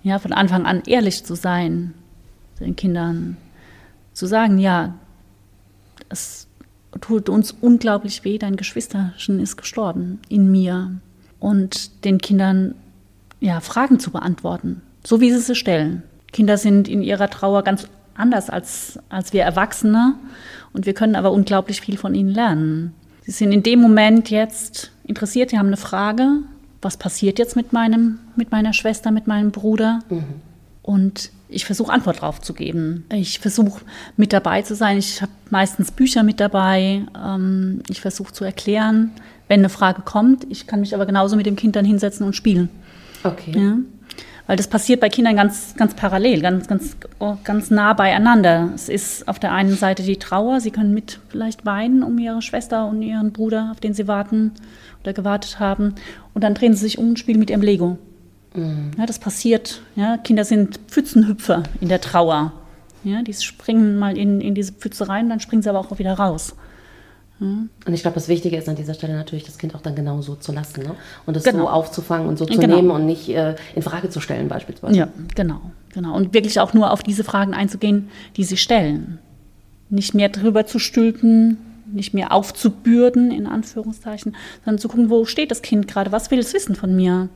[0.10, 1.93] Ja, von Anfang an ehrlich zu sein,
[2.60, 3.38] den Kindern
[4.13, 4.95] zu sagen, ja,
[6.10, 6.48] es
[7.00, 11.00] tut uns unglaublich weh, dein Geschwisterchen ist gestorben in mir.
[11.39, 12.74] Und den Kindern
[13.39, 16.02] ja, Fragen zu beantworten, so wie sie sie stellen.
[16.32, 20.15] Kinder sind in ihrer Trauer ganz anders als, als wir Erwachsene
[20.74, 22.95] und wir können aber unglaublich viel von ihnen lernen.
[23.22, 26.39] Sie sind in dem Moment jetzt interessiert, sie haben eine Frage,
[26.82, 30.00] was passiert jetzt mit, meinem, mit meiner Schwester, mit meinem Bruder?
[30.10, 30.24] Mhm.
[30.82, 33.06] Und ich versuche Antwort drauf zu geben.
[33.12, 33.82] Ich versuche
[34.18, 34.98] mit dabei zu sein.
[34.98, 37.04] Ich habe meistens Bücher mit dabei.
[37.18, 39.12] Ähm, ich versuche zu erklären,
[39.48, 40.46] wenn eine Frage kommt.
[40.50, 42.70] Ich kann mich aber genauso mit dem Kind dann hinsetzen und spielen.
[43.24, 43.54] Okay.
[43.56, 43.78] Ja?
[44.48, 46.98] Weil das passiert bei Kindern ganz, ganz parallel, ganz, ganz,
[47.44, 48.72] ganz nah beieinander.
[48.74, 50.60] Es ist auf der einen Seite die Trauer.
[50.60, 54.54] Sie können mit vielleicht weinen um ihre Schwester und ihren Bruder, auf den sie warten
[55.03, 55.95] oder gewartet haben.
[56.33, 57.97] Und dann drehen sie sich um und spielen mit ihrem Lego.
[58.55, 58.91] Mhm.
[58.97, 59.81] Ja, das passiert.
[59.95, 62.53] Ja, Kinder sind Pfützenhüpfer in der Trauer.
[63.03, 66.13] Ja, die springen mal in, in diese Pfütze rein, dann springen sie aber auch wieder
[66.13, 66.55] raus.
[67.41, 70.21] Und ich glaube, das Wichtige ist an dieser Stelle natürlich, das Kind auch dann genau
[70.21, 70.95] so zu lassen ne?
[71.25, 71.59] und es Genau.
[71.59, 72.75] so aufzufangen und so zu Genau.
[72.75, 74.97] nehmen und nicht äh, in Frage zu stellen beispielsweise.
[74.97, 75.62] Ja, genau,
[75.93, 76.13] genau.
[76.17, 79.19] Und wirklich auch nur auf diese Fragen einzugehen, die sie stellen.
[79.89, 81.57] Nicht mehr drüber zu stülpen,
[81.93, 86.39] nicht mehr aufzubürden, in Anführungszeichen, sondern zu gucken, wo steht das Kind gerade, was will
[86.39, 87.30] es wissen von mir?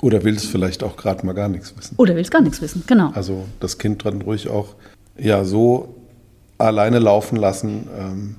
[0.00, 1.94] Oder will es vielleicht auch gerade mal gar nichts wissen.
[1.96, 3.10] Oder will es gar nichts wissen, genau.
[3.14, 4.74] Also das Kind dann ruhig auch
[5.18, 5.94] ja so
[6.58, 8.36] alleine laufen lassen, ähm,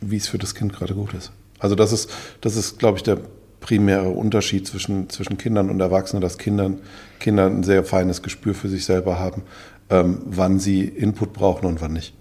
[0.00, 1.32] wie es für das Kind gerade gut ist.
[1.58, 3.18] Also das ist, das ist, glaube ich, der
[3.60, 6.78] primäre Unterschied zwischen, zwischen Kindern und Erwachsenen, dass Kindern,
[7.18, 9.42] Kinder ein sehr feines Gespür für sich selber haben,
[9.90, 12.14] ähm, wann sie Input brauchen und wann nicht.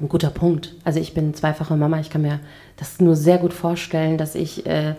[0.00, 0.74] Ein guter Punkt.
[0.84, 1.98] Also ich bin zweifache Mama.
[1.98, 2.38] Ich kann mir
[2.76, 4.94] das nur sehr gut vorstellen, dass ich, äh,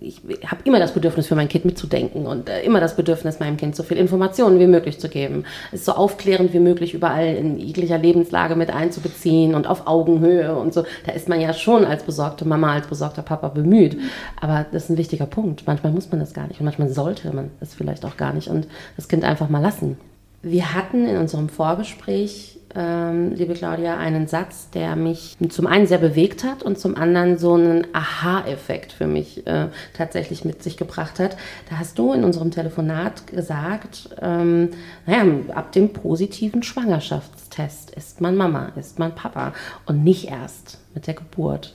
[0.00, 3.58] ich habe immer das Bedürfnis für mein Kind mitzudenken und äh, immer das Bedürfnis, meinem
[3.58, 7.58] Kind so viel Informationen wie möglich zu geben, es so aufklärend wie möglich überall in
[7.58, 10.84] jeglicher Lebenslage mit einzubeziehen und auf Augenhöhe und so.
[11.04, 13.98] Da ist man ja schon als besorgte Mama, als besorgter Papa bemüht.
[14.40, 15.64] Aber das ist ein wichtiger Punkt.
[15.66, 18.48] Manchmal muss man das gar nicht und manchmal sollte man es vielleicht auch gar nicht
[18.48, 18.66] und
[18.96, 19.98] das Kind einfach mal lassen.
[20.42, 25.98] Wir hatten in unserem Vorgespräch, ähm, liebe Claudia, einen Satz, der mich zum einen sehr
[25.98, 31.20] bewegt hat und zum anderen so einen Aha-Effekt für mich äh, tatsächlich mit sich gebracht
[31.20, 31.36] hat.
[31.70, 34.70] Da hast du in unserem Telefonat gesagt, ähm,
[35.06, 35.24] naja,
[35.54, 39.52] ab dem positiven Schwangerschaftstest ist man Mama, ist man Papa
[39.86, 41.74] und nicht erst mit der Geburt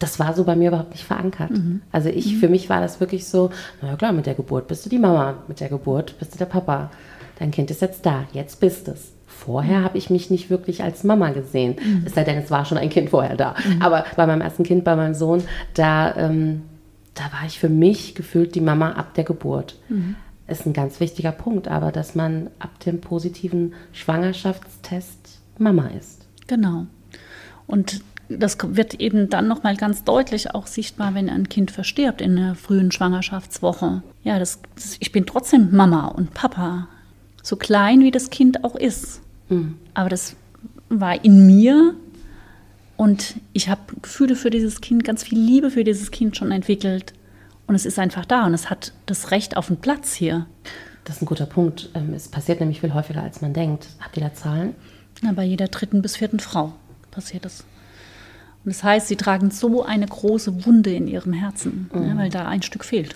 [0.00, 1.52] das war so bei mir überhaupt nicht verankert.
[1.90, 4.84] Also ich, für mich war das wirklich so, na ja klar, mit der Geburt bist
[4.84, 6.90] du die Mama, mit der Geburt bist du der Papa.
[7.38, 9.12] Dein Kind ist jetzt da, jetzt bist es.
[9.26, 11.76] Vorher habe ich mich nicht wirklich als Mama gesehen.
[12.04, 13.56] Es sei denn, es war schon ein Kind vorher da.
[13.80, 15.42] Aber bei meinem ersten Kind, bei meinem Sohn,
[15.74, 16.62] da, ähm,
[17.14, 19.76] da war ich für mich gefühlt die Mama ab der Geburt.
[20.46, 26.26] Ist ein ganz wichtiger Punkt, aber dass man ab dem positiven Schwangerschaftstest Mama ist.
[26.46, 26.86] Genau.
[27.66, 32.36] Und das wird eben dann nochmal ganz deutlich auch sichtbar, wenn ein Kind verstirbt in
[32.36, 34.02] der frühen Schwangerschaftswoche.
[34.22, 34.60] Ja, das,
[35.00, 36.88] ich bin trotzdem Mama und Papa,
[37.44, 39.20] so klein wie das Kind auch ist.
[39.94, 40.34] Aber das
[40.88, 41.94] war in mir
[42.96, 47.12] und ich habe Gefühle für dieses Kind, ganz viel Liebe für dieses Kind schon entwickelt.
[47.66, 50.46] Und es ist einfach da und es hat das Recht auf einen Platz hier.
[51.04, 51.90] Das ist ein guter Punkt.
[51.94, 53.86] Ähm, Es passiert nämlich viel häufiger, als man denkt.
[54.00, 54.74] Habt ihr da Zahlen?
[55.22, 56.72] Na, bei jeder dritten bis vierten Frau
[57.10, 57.60] passiert das.
[58.64, 62.46] Und das heißt, sie tragen so eine große Wunde in ihrem Herzen, ja, weil da
[62.48, 63.14] ein Stück fehlt.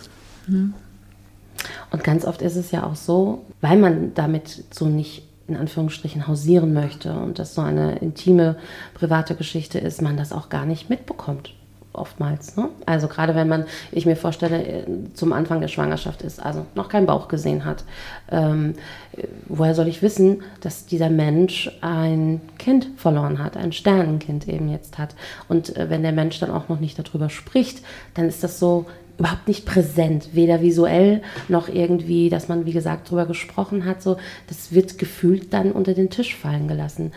[1.90, 6.28] Und ganz oft ist es ja auch so, weil man damit so nicht in Anführungsstrichen
[6.28, 8.56] hausieren möchte und das so eine intime,
[8.94, 11.54] private Geschichte ist, man das auch gar nicht mitbekommt.
[11.94, 12.56] Oftmals.
[12.56, 12.68] Ne?
[12.86, 16.88] Also gerade wenn man, ich mir vorstelle, äh, zum Anfang der Schwangerschaft ist, also noch
[16.88, 17.82] keinen Bauch gesehen hat,
[18.30, 18.74] ähm,
[19.16, 24.68] äh, woher soll ich wissen, dass dieser Mensch ein Kind verloren hat, ein Sternenkind eben
[24.68, 25.16] jetzt hat.
[25.48, 27.82] Und äh, wenn der Mensch dann auch noch nicht darüber spricht,
[28.14, 28.86] dann ist das so
[29.18, 34.00] überhaupt nicht präsent, weder visuell noch irgendwie, dass man, wie gesagt, drüber gesprochen hat.
[34.00, 37.12] So, das wird gefühlt dann unter den Tisch fallen gelassen.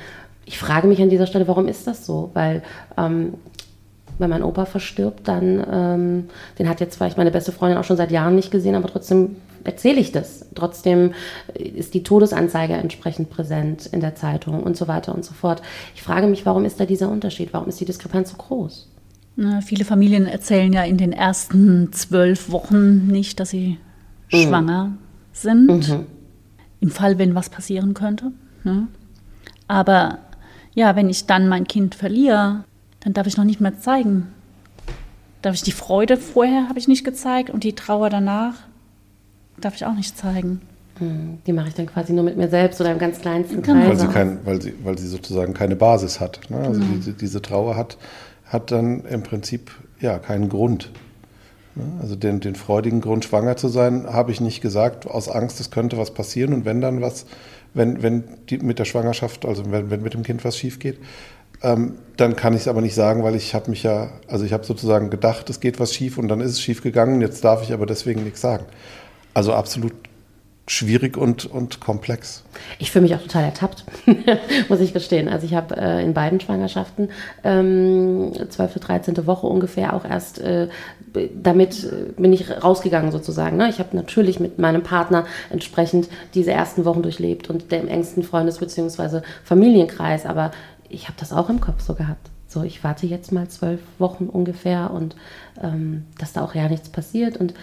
[0.45, 2.31] Ich frage mich an dieser Stelle, warum ist das so?
[2.33, 2.63] Weil
[2.97, 3.35] ähm,
[4.17, 7.97] wenn mein Opa verstirbt, dann, ähm, den hat jetzt vielleicht meine beste Freundin auch schon
[7.97, 10.47] seit Jahren nicht gesehen, aber trotzdem erzähle ich das.
[10.55, 11.13] Trotzdem
[11.53, 15.61] ist die Todesanzeige entsprechend präsent in der Zeitung und so weiter und so fort.
[15.95, 17.53] Ich frage mich, warum ist da dieser Unterschied?
[17.53, 18.87] Warum ist die Diskrepanz so groß?
[19.35, 23.77] Na, viele Familien erzählen ja in den ersten zwölf Wochen nicht, dass sie
[24.29, 24.91] schwanger
[25.33, 26.05] sind.
[26.79, 28.31] Im Fall, wenn was passieren könnte.
[28.63, 28.87] Ne?
[29.67, 30.19] Aber
[30.73, 32.63] ja, wenn ich dann mein Kind verliere,
[33.01, 34.27] dann darf ich noch nicht mehr zeigen.
[35.41, 38.53] Darf ich die Freude vorher habe ich nicht gezeigt und die Trauer danach
[39.59, 40.61] darf ich auch nicht zeigen.
[40.99, 43.79] Hm, Die mache ich dann quasi nur mit mir selbst oder im ganz kleinsten Genau.
[43.79, 44.01] Weil Kreis.
[44.01, 44.13] sie, aus.
[44.13, 46.39] kein, weil, sie, weil sie sozusagen keine Basis hat.
[46.49, 46.57] Ne?
[46.57, 47.97] Also diese, diese Trauer hat,
[48.51, 50.91] hat dann im Prinzip ja keinen Grund.
[51.75, 51.83] Ne?
[52.01, 55.71] Also den, den freudigen Grund, schwanger zu sein, habe ich nicht gesagt, aus Angst, es
[55.71, 56.53] könnte was passieren.
[56.53, 57.25] Und wenn dann was,
[57.73, 60.99] wenn, wenn die, mit der Schwangerschaft, also wenn, wenn mit dem Kind was schief geht,
[61.63, 64.51] ähm, dann kann ich es aber nicht sagen, weil ich habe mich ja, also ich
[64.51, 67.63] habe sozusagen gedacht, es geht was schief und dann ist es schief gegangen, jetzt darf
[67.63, 68.65] ich aber deswegen nichts sagen.
[69.33, 69.93] Also absolut
[70.67, 72.43] schwierig und, und komplex.
[72.79, 73.83] Ich fühle mich auch total ertappt,
[74.69, 75.27] muss ich gestehen.
[75.27, 77.09] Also ich habe äh, in beiden Schwangerschaften,
[77.43, 79.27] ähm, 12., 13.
[79.27, 80.69] Woche ungefähr, auch erst äh,
[81.33, 83.57] damit äh, bin ich rausgegangen sozusagen.
[83.57, 83.69] Ne?
[83.69, 88.59] Ich habe natürlich mit meinem Partner entsprechend diese ersten Wochen durchlebt und dem engsten Freundes-
[88.59, 89.21] bzw.
[89.43, 90.51] Familienkreis, aber
[90.89, 92.29] ich habe das auch im Kopf so gehabt.
[92.47, 95.15] So, ich warte jetzt mal zwölf Wochen ungefähr und
[95.61, 97.53] ähm, dass da auch ja nichts passiert und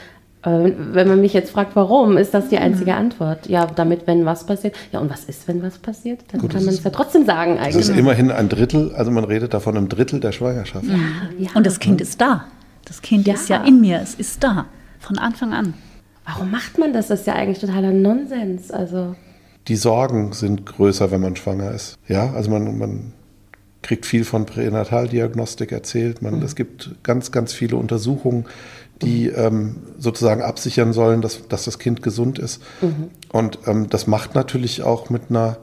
[0.42, 2.98] wenn man mich jetzt fragt, warum, ist das die einzige mhm.
[2.98, 3.48] Antwort.
[3.48, 4.76] Ja, damit, wenn was passiert.
[4.92, 6.20] Ja, und was ist, wenn was passiert?
[6.30, 7.74] Dann Gut, kann man es ja trotzdem sagen eigentlich.
[7.74, 10.86] Das ist immerhin ein Drittel, also man redet davon einem Drittel der Schwangerschaft.
[10.86, 10.94] Ja,
[11.38, 11.50] ja.
[11.54, 12.44] Und das Kind ist da.
[12.84, 13.34] Das Kind ja.
[13.34, 14.66] ist ja in mir, es ist da,
[15.00, 15.74] von Anfang an.
[16.24, 17.08] Warum macht man das?
[17.08, 18.70] Das ist ja eigentlich totaler Nonsens.
[18.70, 19.16] Also.
[19.66, 21.98] Die Sorgen sind größer, wenn man schwanger ist.
[22.06, 23.12] Ja, also man, man
[23.82, 26.22] kriegt viel von Pränataldiagnostik erzählt.
[26.22, 26.42] Man, mhm.
[26.42, 28.44] Es gibt ganz, ganz viele Untersuchungen,
[29.02, 32.62] die ähm, sozusagen absichern sollen, dass, dass das Kind gesund ist.
[32.80, 33.10] Mhm.
[33.30, 35.58] Und ähm, das macht natürlich auch mit einer,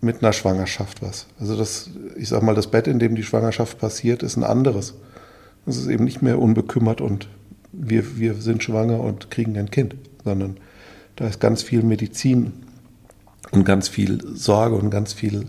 [0.00, 1.26] mit einer Schwangerschaft was.
[1.38, 4.94] Also das, ich sag mal, das Bett, in dem die Schwangerschaft passiert, ist ein anderes.
[5.66, 7.28] Es ist eben nicht mehr unbekümmert und
[7.72, 10.56] wir, wir sind schwanger und kriegen ein Kind, sondern
[11.16, 12.52] da ist ganz viel Medizin
[13.52, 15.46] und ganz viel Sorge und ganz viel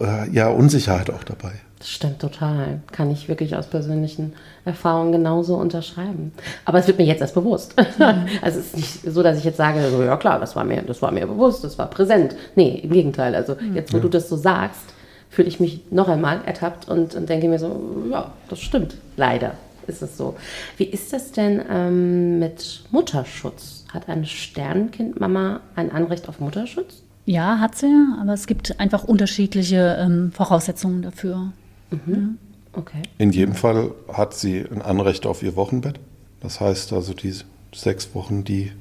[0.00, 1.52] äh, ja, Unsicherheit auch dabei.
[1.78, 2.80] Das stimmt total.
[2.90, 4.32] Kann ich wirklich aus persönlichen
[4.64, 6.32] Erfahrungen genauso unterschreiben.
[6.64, 7.74] Aber es wird mir jetzt erst bewusst.
[7.76, 8.26] Mhm.
[8.42, 10.82] Also es ist nicht so, dass ich jetzt sage, so, ja klar, das war mir,
[10.82, 12.34] das war mir bewusst, das war präsent.
[12.54, 13.34] Nee, im Gegenteil.
[13.34, 13.74] Also mhm.
[13.74, 14.02] jetzt, wo ja.
[14.02, 14.82] du das so sagst,
[15.28, 18.96] fühle ich mich noch einmal ertappt und, und denke mir so, ja, das stimmt.
[19.16, 19.52] Leider
[19.86, 20.36] ist es so.
[20.76, 23.84] Wie ist das denn ähm, mit Mutterschutz?
[23.92, 27.02] Hat eine Sternkindmama ein Anrecht auf Mutterschutz?
[27.26, 31.52] Ja, hat sie, aber es gibt einfach unterschiedliche ähm, Voraussetzungen dafür.
[31.90, 32.38] Mhm.
[32.72, 33.02] Okay.
[33.18, 35.98] In jedem Fall hat sie ein Anrecht auf ihr Wochenbett.
[36.40, 37.34] Das heißt also die
[37.74, 38.72] sechs Wochen, die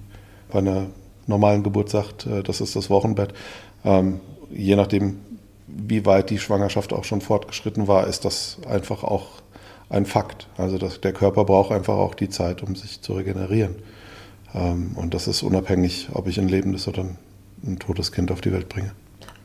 [0.52, 0.88] bei einer
[1.28, 3.34] normalen Geburt sagt, äh, das ist das Wochenbett.
[3.84, 4.20] Ähm,
[4.52, 5.20] je nachdem,
[5.68, 9.41] wie weit die Schwangerschaft auch schon fortgeschritten war, ist das einfach auch
[9.89, 10.48] ein Fakt.
[10.58, 13.76] Also das, der Körper braucht einfach auch die Zeit, um sich zu regenerieren.
[14.54, 17.18] Ähm, und das ist unabhängig, ob ich ein lebendes oder ein,
[17.65, 18.91] ein totes Kind auf die Welt bringe.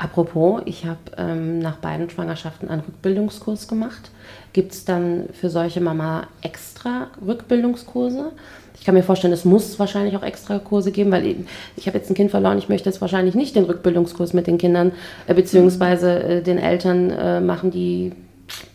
[0.00, 4.10] Apropos, ich habe ähm, nach beiden Schwangerschaften einen Rückbildungskurs gemacht.
[4.54, 8.32] Gibt es dann für solche Mama extra Rückbildungskurse?
[8.78, 11.36] Ich kann mir vorstellen, es muss wahrscheinlich auch extra Kurse geben, weil ich,
[11.76, 14.56] ich habe jetzt ein Kind verloren, ich möchte jetzt wahrscheinlich nicht den Rückbildungskurs mit den
[14.56, 14.92] Kindern
[15.26, 18.12] äh, beziehungsweise äh, den Eltern äh, machen, die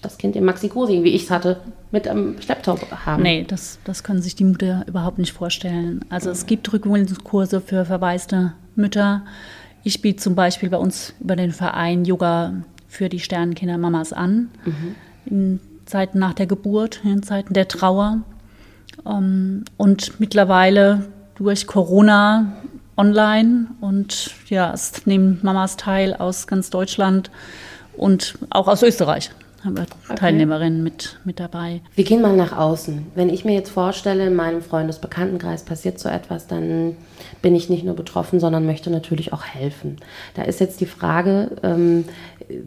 [0.03, 1.59] das Kind im Maxi-Cosi, wie ich es hatte,
[1.89, 3.23] mit am Schlepptau haben.
[3.23, 6.05] Nee, das, das können sich die Mütter überhaupt nicht vorstellen.
[6.09, 9.23] Also es gibt Rückbildungskurse für verwaiste Mütter,
[9.85, 12.53] ich biete zum Beispiel bei uns über den Verein Yoga
[12.89, 14.95] für die Sternenkindermamas an, mhm.
[15.25, 18.21] in Zeiten nach der Geburt, in Zeiten der Trauer.
[19.05, 22.53] Ähm, und mittlerweile durch Corona
[22.97, 27.29] online und ja, es nehmen Mamas teil aus ganz Deutschland
[27.95, 29.29] und auch aus Österreich
[29.65, 30.15] haben wir okay.
[30.15, 31.81] Teilnehmerinnen mit, mit dabei.
[31.95, 33.07] Wir gehen mal nach außen.
[33.15, 36.95] Wenn ich mir jetzt vorstelle, in meinem Freundesbekanntenkreis passiert so etwas, dann
[37.41, 39.97] bin ich nicht nur betroffen, sondern möchte natürlich auch helfen.
[40.35, 42.05] Da ist jetzt die Frage, ähm,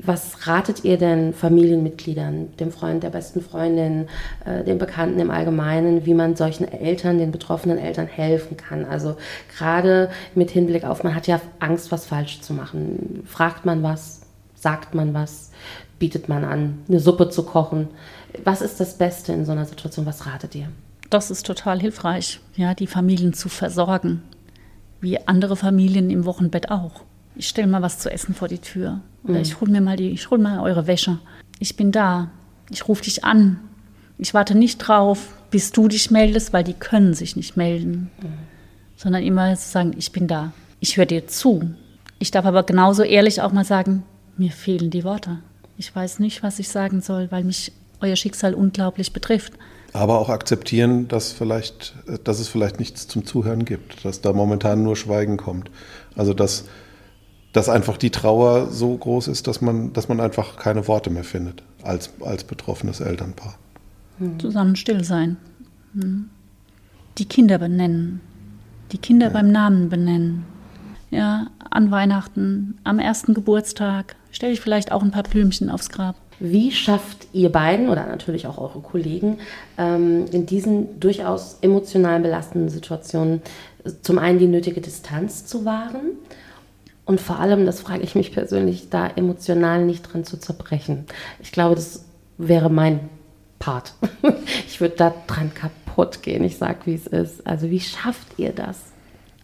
[0.03, 4.09] was ratet ihr denn Familienmitgliedern, dem Freund, der besten Freundin,
[4.45, 8.85] äh, den Bekannten im Allgemeinen, wie man solchen Eltern, den betroffenen Eltern helfen kann?
[8.85, 9.17] Also
[9.57, 13.23] gerade mit Hinblick auf, man hat ja Angst, was falsch zu machen.
[13.27, 14.23] Fragt man was?
[14.55, 15.53] Sagt man was?
[15.99, 17.89] Bietet man an, eine Suppe zu kochen.
[18.45, 20.07] Was ist das Beste in so einer Situation?
[20.07, 20.69] Was ratet ihr?
[21.11, 24.23] Das ist total hilfreich, ja, die Familien zu versorgen,
[25.01, 27.03] wie andere Familien im Wochenbett auch.
[27.35, 29.43] Ich stelle mal was zu essen vor die Tür oder mhm.
[29.43, 31.19] ich hole mir mal die, ich hole mal eure Wäsche.
[31.59, 32.31] Ich bin da.
[32.71, 33.59] Ich rufe dich an.
[34.19, 38.33] Ich warte nicht drauf, bis du dich meldest, weil die können sich nicht melden, mhm.
[38.97, 40.53] sondern immer sagen, ich bin da.
[40.81, 41.75] Ich höre dir zu.
[42.19, 44.03] Ich darf aber genauso ehrlich auch mal sagen,
[44.37, 45.39] mir fehlen die Worte.
[45.79, 49.53] Ich weiß nicht, was ich sagen soll, weil mich euer Schicksal unglaublich betrifft.
[49.93, 54.83] Aber auch akzeptieren, dass, vielleicht, dass es vielleicht nichts zum Zuhören gibt, dass da momentan
[54.83, 55.71] nur Schweigen kommt.
[56.15, 56.65] Also dass,
[57.53, 61.25] dass einfach die Trauer so groß ist, dass man, dass man einfach keine Worte mehr
[61.25, 63.57] findet als, als betroffenes Elternpaar.
[64.19, 64.39] Hm.
[64.41, 65.37] Zusammen still sein.
[65.95, 66.29] Hm.
[67.19, 68.21] Die Kinder benennen.
[68.93, 69.33] Die Kinder ja.
[69.33, 70.45] beim Namen benennen.
[71.11, 76.17] Ja, an Weihnachten, am ersten Geburtstag, stelle ich vielleicht auch ein paar Blümchen aufs Grab.
[76.41, 79.39] Wie schafft ihr beiden oder natürlich auch eure Kollegen
[79.77, 83.43] ähm, in diesen durchaus emotional belastenden Situationen
[84.03, 86.13] zum einen die nötige Distanz zu wahren
[87.09, 91.07] und vor allem, das frage ich mich persönlich, da emotional nicht dran zu zerbrechen?
[91.41, 92.05] Ich glaube, das
[92.37, 93.09] wäre mein
[93.59, 93.95] Part.
[94.67, 96.45] Ich würde da dran kaputt gehen.
[96.45, 97.45] Ich sage, wie es ist.
[97.47, 98.93] Also wie schafft ihr das?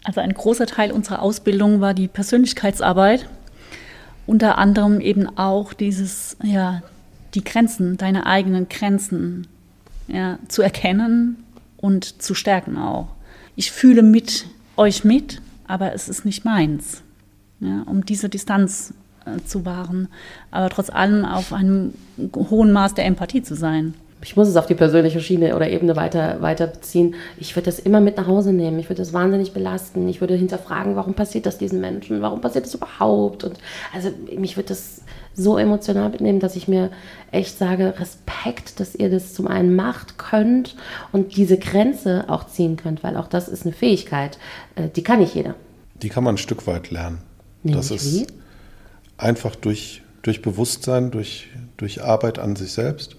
[0.05, 3.27] Also ein großer Teil unserer Ausbildung war die Persönlichkeitsarbeit
[4.27, 6.83] unter anderem eben auch dieses, ja,
[7.35, 9.47] die Grenzen, deine eigenen Grenzen
[10.07, 11.45] ja, zu erkennen
[11.77, 13.09] und zu stärken auch.
[13.57, 14.47] Ich fühle mit
[14.77, 17.03] euch mit, aber es ist nicht meins,
[17.61, 18.95] ja, um diese Distanz
[19.27, 20.09] äh, zu wahren,
[20.51, 21.95] aber trotz allem auf einem
[22.35, 23.95] hohen Maß der Empathie zu sein.
[24.25, 27.15] Ich muss es auf die persönliche Schiene oder Ebene weiter, weiter beziehen.
[27.37, 28.79] Ich würde das immer mit nach Hause nehmen.
[28.79, 30.09] Ich würde das wahnsinnig belasten.
[30.09, 32.23] Ich würde hinterfragen, warum passiert das diesen Menschen?
[32.23, 33.45] Warum passiert das überhaupt?
[33.45, 33.59] Und
[33.95, 35.03] also mich würde das
[35.35, 36.91] so emotional mitnehmen, dass ich mir
[37.33, 40.77] echt sage, Respekt, dass ihr das zum einen macht, könnt
[41.13, 44.39] und diese Grenze auch ziehen könnt, weil auch das ist eine Fähigkeit,
[44.77, 45.55] äh, die kann nicht jeder.
[46.03, 47.19] Die kann man ein Stück weit lernen.
[47.63, 48.27] Nämlich das ist wie?
[49.19, 53.17] einfach durch, durch Bewusstsein, durch, durch Arbeit an sich selbst,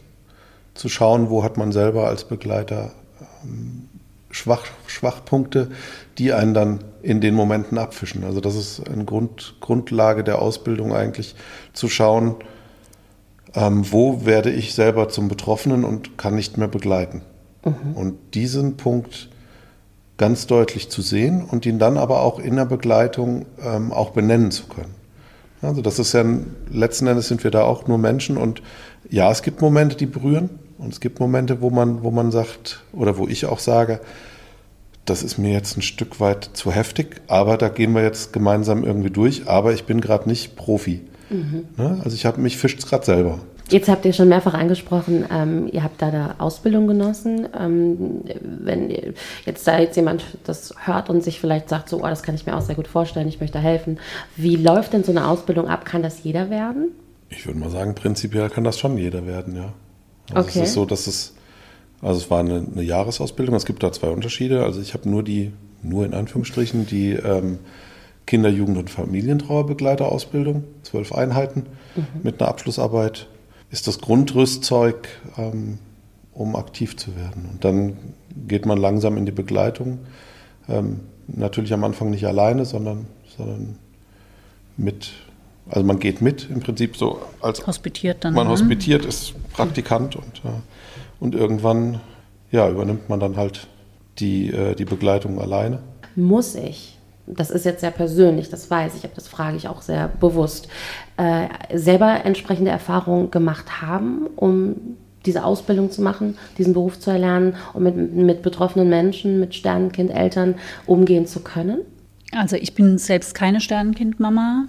[0.75, 2.91] zu schauen, wo hat man selber als Begleiter
[3.43, 3.89] ähm,
[4.29, 5.69] Schwach, Schwachpunkte,
[6.17, 8.25] die einen dann in den Momenten abfischen.
[8.25, 11.35] Also das ist eine Grund, Grundlage der Ausbildung eigentlich,
[11.73, 12.35] zu schauen,
[13.53, 17.21] ähm, wo werde ich selber zum Betroffenen und kann nicht mehr begleiten.
[17.95, 19.29] Und diesen Punkt
[20.17, 24.51] ganz deutlich zu sehen und ihn dann aber auch in der Begleitung ähm, auch benennen
[24.51, 24.93] zu können.
[25.63, 26.23] Also das ist ja,
[26.69, 28.61] letzten Endes sind wir da auch nur Menschen und
[29.09, 32.83] ja, es gibt Momente, die berühren und es gibt Momente, wo man, wo man sagt
[32.93, 33.99] oder wo ich auch sage,
[35.05, 38.83] das ist mir jetzt ein Stück weit zu heftig, aber da gehen wir jetzt gemeinsam
[38.83, 41.01] irgendwie durch, aber ich bin gerade nicht Profi.
[41.77, 42.01] Ne?
[42.03, 43.39] Also ich habe mich fischt gerade selber.
[43.69, 47.47] Jetzt habt ihr schon mehrfach angesprochen, ähm, ihr habt da eine Ausbildung genossen.
[47.59, 48.91] Ähm, wenn
[49.45, 52.45] jetzt da jetzt jemand das hört und sich vielleicht sagt, so, oh, das kann ich
[52.45, 53.99] mir auch sehr gut vorstellen, ich möchte helfen.
[54.35, 55.83] Wie läuft denn so eine Ausbildung ab?
[55.83, 56.89] Kann das jeder werden?
[57.29, 59.73] Ich würde mal sagen, prinzipiell kann das schon jeder werden, ja.
[60.33, 60.59] Also Okay.
[60.59, 61.33] Es ist so, dass es,
[62.01, 64.63] also es war eine, eine Jahresausbildung, es gibt da zwei Unterschiede.
[64.63, 67.59] Also ich habe nur die, nur in Anführungsstrichen, die ähm,
[68.25, 71.67] Kinder-, Jugend- und Familientrauerbegleiterausbildung, zwölf Einheiten
[72.23, 73.27] mit einer Abschlussarbeit,
[73.71, 75.07] ist das Grundrüstzeug,
[75.37, 75.79] ähm,
[76.33, 77.49] um aktiv zu werden.
[77.51, 77.97] Und dann
[78.47, 79.99] geht man langsam in die Begleitung.
[80.67, 83.07] Ähm, natürlich am Anfang nicht alleine, sondern,
[83.37, 83.77] sondern
[84.77, 85.11] mit,
[85.69, 88.33] also man geht mit im Prinzip so als Hospitiert dann.
[88.33, 88.53] man ne?
[88.53, 90.49] hospitiert, ist Praktikant und, äh,
[91.19, 92.01] und irgendwann
[92.51, 93.67] ja, übernimmt man dann halt
[94.19, 95.79] die, äh, die Begleitung alleine.
[96.15, 96.97] Muss ich,
[97.27, 100.67] das ist jetzt sehr persönlich, das weiß ich, aber das frage ich auch sehr bewusst,
[101.17, 104.75] äh, selber entsprechende Erfahrungen gemacht haben, um
[105.25, 110.55] diese Ausbildung zu machen, diesen Beruf zu erlernen und mit, mit betroffenen Menschen, mit Sternenkindeltern
[110.85, 111.79] umgehen zu können?
[112.31, 114.67] Also ich bin selbst keine Sternenkindmama,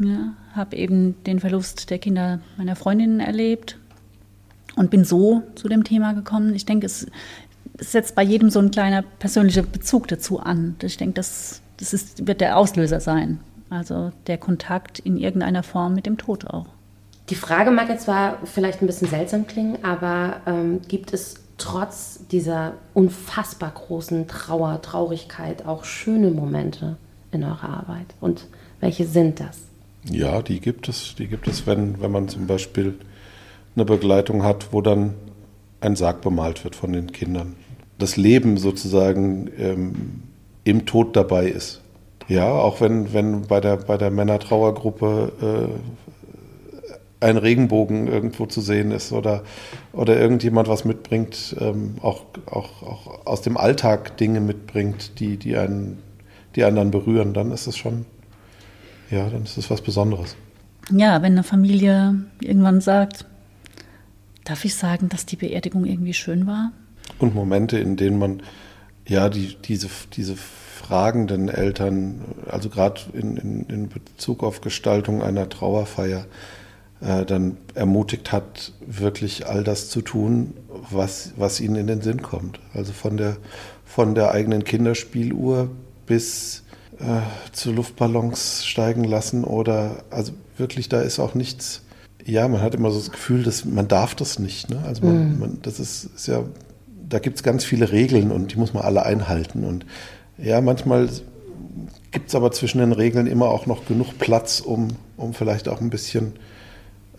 [0.00, 3.78] ja, habe eben den Verlust der Kinder meiner Freundinnen erlebt
[4.76, 6.54] und bin so zu dem Thema gekommen.
[6.54, 7.06] Ich denke, es,
[7.78, 10.76] setzt bei jedem so ein kleiner persönlicher Bezug dazu an.
[10.82, 13.40] Ich denke, das, das ist, wird der Auslöser sein.
[13.68, 16.66] Also der Kontakt in irgendeiner Form mit dem Tod auch.
[17.28, 22.26] Die Frage mag jetzt zwar vielleicht ein bisschen seltsam klingen, aber ähm, gibt es trotz
[22.30, 26.96] dieser unfassbar großen Trauer, Traurigkeit auch schöne Momente
[27.30, 28.06] in eurer Arbeit?
[28.20, 28.46] Und
[28.80, 29.69] welche sind das?
[30.08, 31.14] Ja, die gibt es.
[31.16, 32.94] Die gibt es, wenn, wenn man zum Beispiel
[33.74, 35.14] eine Begleitung hat, wo dann
[35.80, 37.56] ein Sarg bemalt wird von den Kindern.
[37.98, 40.22] Das Leben sozusagen ähm,
[40.64, 41.82] im Tod dabei ist.
[42.28, 45.32] Ja, auch wenn, wenn bei der, bei der Männertrauergruppe
[47.20, 49.42] äh, ein Regenbogen irgendwo zu sehen ist oder,
[49.92, 55.56] oder irgendjemand was mitbringt, ähm, auch, auch, auch aus dem Alltag Dinge mitbringt, die, die,
[55.56, 55.98] einen,
[56.56, 58.06] die einen dann berühren, dann ist es schon,
[59.10, 60.36] ja, dann ist es was Besonderes.
[60.90, 63.26] Ja, wenn eine Familie irgendwann sagt,
[64.44, 66.72] darf ich sagen, dass die Beerdigung irgendwie schön war?
[67.18, 68.42] Und Momente, in denen man
[69.06, 75.48] ja die, diese, diese fragenden Eltern, also gerade in, in, in Bezug auf Gestaltung einer
[75.48, 76.26] Trauerfeier,
[77.00, 80.54] äh, dann ermutigt hat, wirklich all das zu tun,
[80.90, 82.60] was, was ihnen in den Sinn kommt.
[82.74, 83.36] Also von der,
[83.84, 85.70] von der eigenen Kinderspieluhr
[86.06, 86.64] bis
[87.00, 91.82] äh, zu Luftballons steigen lassen oder also wirklich, da ist auch nichts.
[92.24, 94.70] Ja, man hat immer so das Gefühl, dass man darf das nicht.
[94.70, 94.82] Ne?
[94.86, 96.44] Also man, man, das ist, ist ja,
[97.08, 99.64] da gibt es ganz viele Regeln und die muss man alle einhalten.
[99.64, 99.86] Und
[100.36, 101.08] ja, manchmal
[102.10, 105.80] gibt es aber zwischen den Regeln immer auch noch genug Platz, um, um vielleicht auch
[105.80, 106.34] ein bisschen,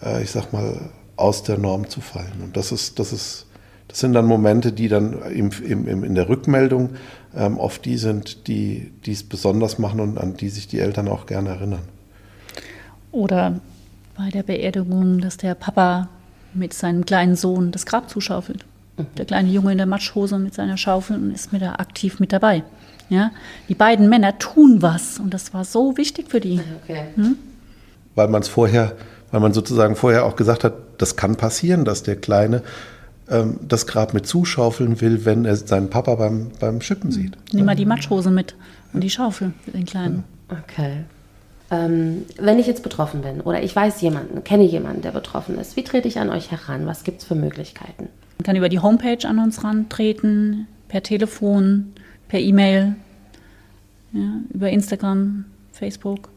[0.04, 2.42] äh, ich sag mal, aus der Norm zu fallen.
[2.44, 3.48] Und das ist, das ist,
[3.88, 6.92] das sind dann Momente, die dann im, im, im, in der Rückmeldung
[7.36, 11.08] ähm, oft die sind, die die es besonders machen und an die sich die Eltern
[11.08, 11.84] auch gerne erinnern.
[13.12, 13.60] Oder
[14.18, 16.10] bei der Beerdigung, dass der Papa
[16.54, 18.66] mit seinem kleinen Sohn das Grab zuschaufelt.
[19.18, 22.34] Der kleine Junge in der Matschhose mit seiner Schaufel und ist mit da aktiv mit
[22.34, 22.64] dabei.
[23.10, 23.32] Ja?
[23.68, 26.62] Die beiden Männer tun was und das war so wichtig für die.
[26.84, 27.06] Okay.
[28.16, 28.96] Weil man es vorher,
[29.32, 32.62] weil man sozusagen vorher auch gesagt hat, das kann passieren, dass der Kleine
[33.30, 37.38] ähm, das Grab mit zuschaufeln will, wenn er seinen Papa beim, beim Schippen sieht.
[37.52, 38.56] Nimm mal die Matschhose mit
[38.94, 40.24] und die Schaufel für den Kleinen.
[40.50, 41.06] Okay.
[41.70, 45.78] Ähm, wenn ich jetzt betroffen bin oder ich weiß jemanden, kenne jemanden, der betroffen ist,
[45.78, 46.86] wie trete ich an euch heran?
[46.86, 48.10] Was gibt es für Möglichkeiten?
[48.38, 51.94] Man kann über die Homepage an uns rantreten, per Telefon,
[52.28, 52.96] per E-Mail,
[54.12, 56.28] ja, über Instagram, Facebook,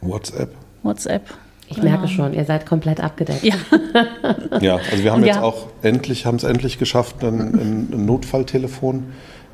[0.00, 0.52] WhatsApp.
[0.82, 1.32] WhatsApp.
[1.72, 1.92] Ich genau.
[1.92, 3.42] merke schon, ihr seid komplett abgedeckt.
[3.42, 3.54] Ja,
[4.60, 9.04] ja also wir haben jetzt auch endlich, haben es endlich geschafft, ein, ein Notfalltelefon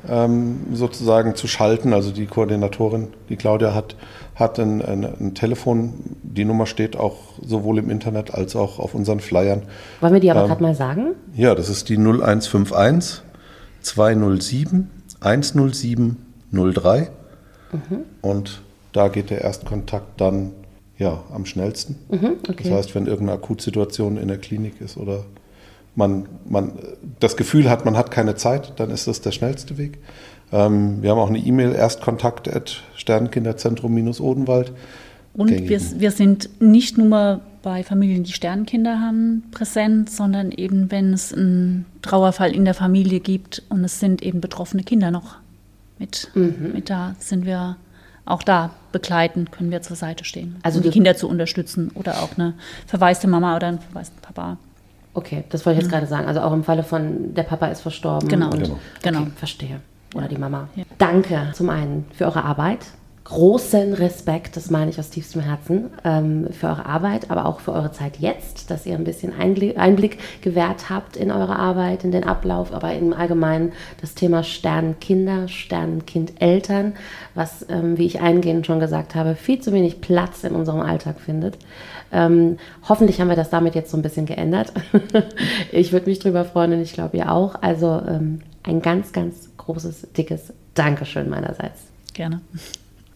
[0.07, 1.93] ähm, sozusagen zu schalten.
[1.93, 3.95] Also die Koordinatorin, die Claudia hat,
[4.35, 5.93] hat ein, ein, ein, Telefon.
[6.23, 9.63] Die Nummer steht auch sowohl im Internet als auch auf unseren Flyern.
[10.01, 11.15] Wollen wir die aber ähm, gerade mal sagen?
[11.33, 13.23] Ja, das ist die 0151
[13.81, 14.89] 207
[15.21, 16.17] 107
[16.51, 17.09] 03.
[17.71, 17.99] Mhm.
[18.21, 18.61] Und
[18.93, 20.51] da geht der Erstkontakt dann
[20.99, 21.95] ja, am schnellsten.
[22.11, 22.63] Mhm, okay.
[22.63, 25.25] Das heißt, wenn irgendeine Akutsituation in der Klinik ist oder
[25.95, 26.73] man, man
[27.19, 29.97] das Gefühl hat, man hat keine Zeit, dann ist das der schnellste Weg.
[30.51, 34.73] Ähm, wir haben auch eine E-Mail, erstkontakt at Sternkinderzentrum-Odenwald.
[35.33, 41.13] Und wir, wir, sind nicht nur bei Familien, die Sternkinder haben, präsent, sondern eben, wenn
[41.13, 45.37] es einen Trauerfall in der Familie gibt und es sind eben betroffene Kinder noch
[45.97, 46.71] mit, mhm.
[46.73, 47.77] mit da, sind wir
[48.29, 52.21] auch da begleiten, können wir zur Seite stehen, also um die Kinder zu unterstützen oder
[52.23, 52.53] auch eine
[52.87, 54.57] verwaiste Mama oder einen verwaisten Papa.
[55.13, 55.95] Okay, das wollte ich jetzt mhm.
[55.95, 56.27] gerade sagen.
[56.27, 58.29] Also auch im Falle von der Papa ist verstorben.
[58.29, 58.73] Genau, und, genau.
[58.73, 59.27] Okay, genau.
[59.35, 59.81] Verstehe.
[60.15, 60.69] Oder die Mama.
[60.75, 60.83] Ja.
[60.97, 62.85] Danke zum einen für eure Arbeit.
[63.29, 67.73] Großen Respekt, das meine ich aus tiefstem Herzen, ähm, für eure Arbeit, aber auch für
[67.73, 72.23] eure Zeit jetzt, dass ihr ein bisschen Einblick gewährt habt in eure Arbeit, in den
[72.23, 76.93] Ablauf, aber im Allgemeinen das Thema Sternenkinder, Sternenkindeltern,
[77.35, 81.19] was, ähm, wie ich eingehend schon gesagt habe, viel zu wenig Platz in unserem Alltag
[81.19, 81.59] findet.
[82.11, 82.57] Ähm,
[82.87, 84.73] hoffentlich haben wir das damit jetzt so ein bisschen geändert.
[85.71, 87.61] ich würde mich drüber freuen und ich glaube ihr auch.
[87.61, 91.83] Also ähm, ein ganz, ganz großes, dickes Dankeschön meinerseits.
[92.15, 92.41] Gerne.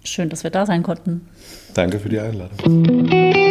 [0.04, 1.28] Schön, dass wir da sein konnten.
[1.74, 3.43] Danke für die Einladung.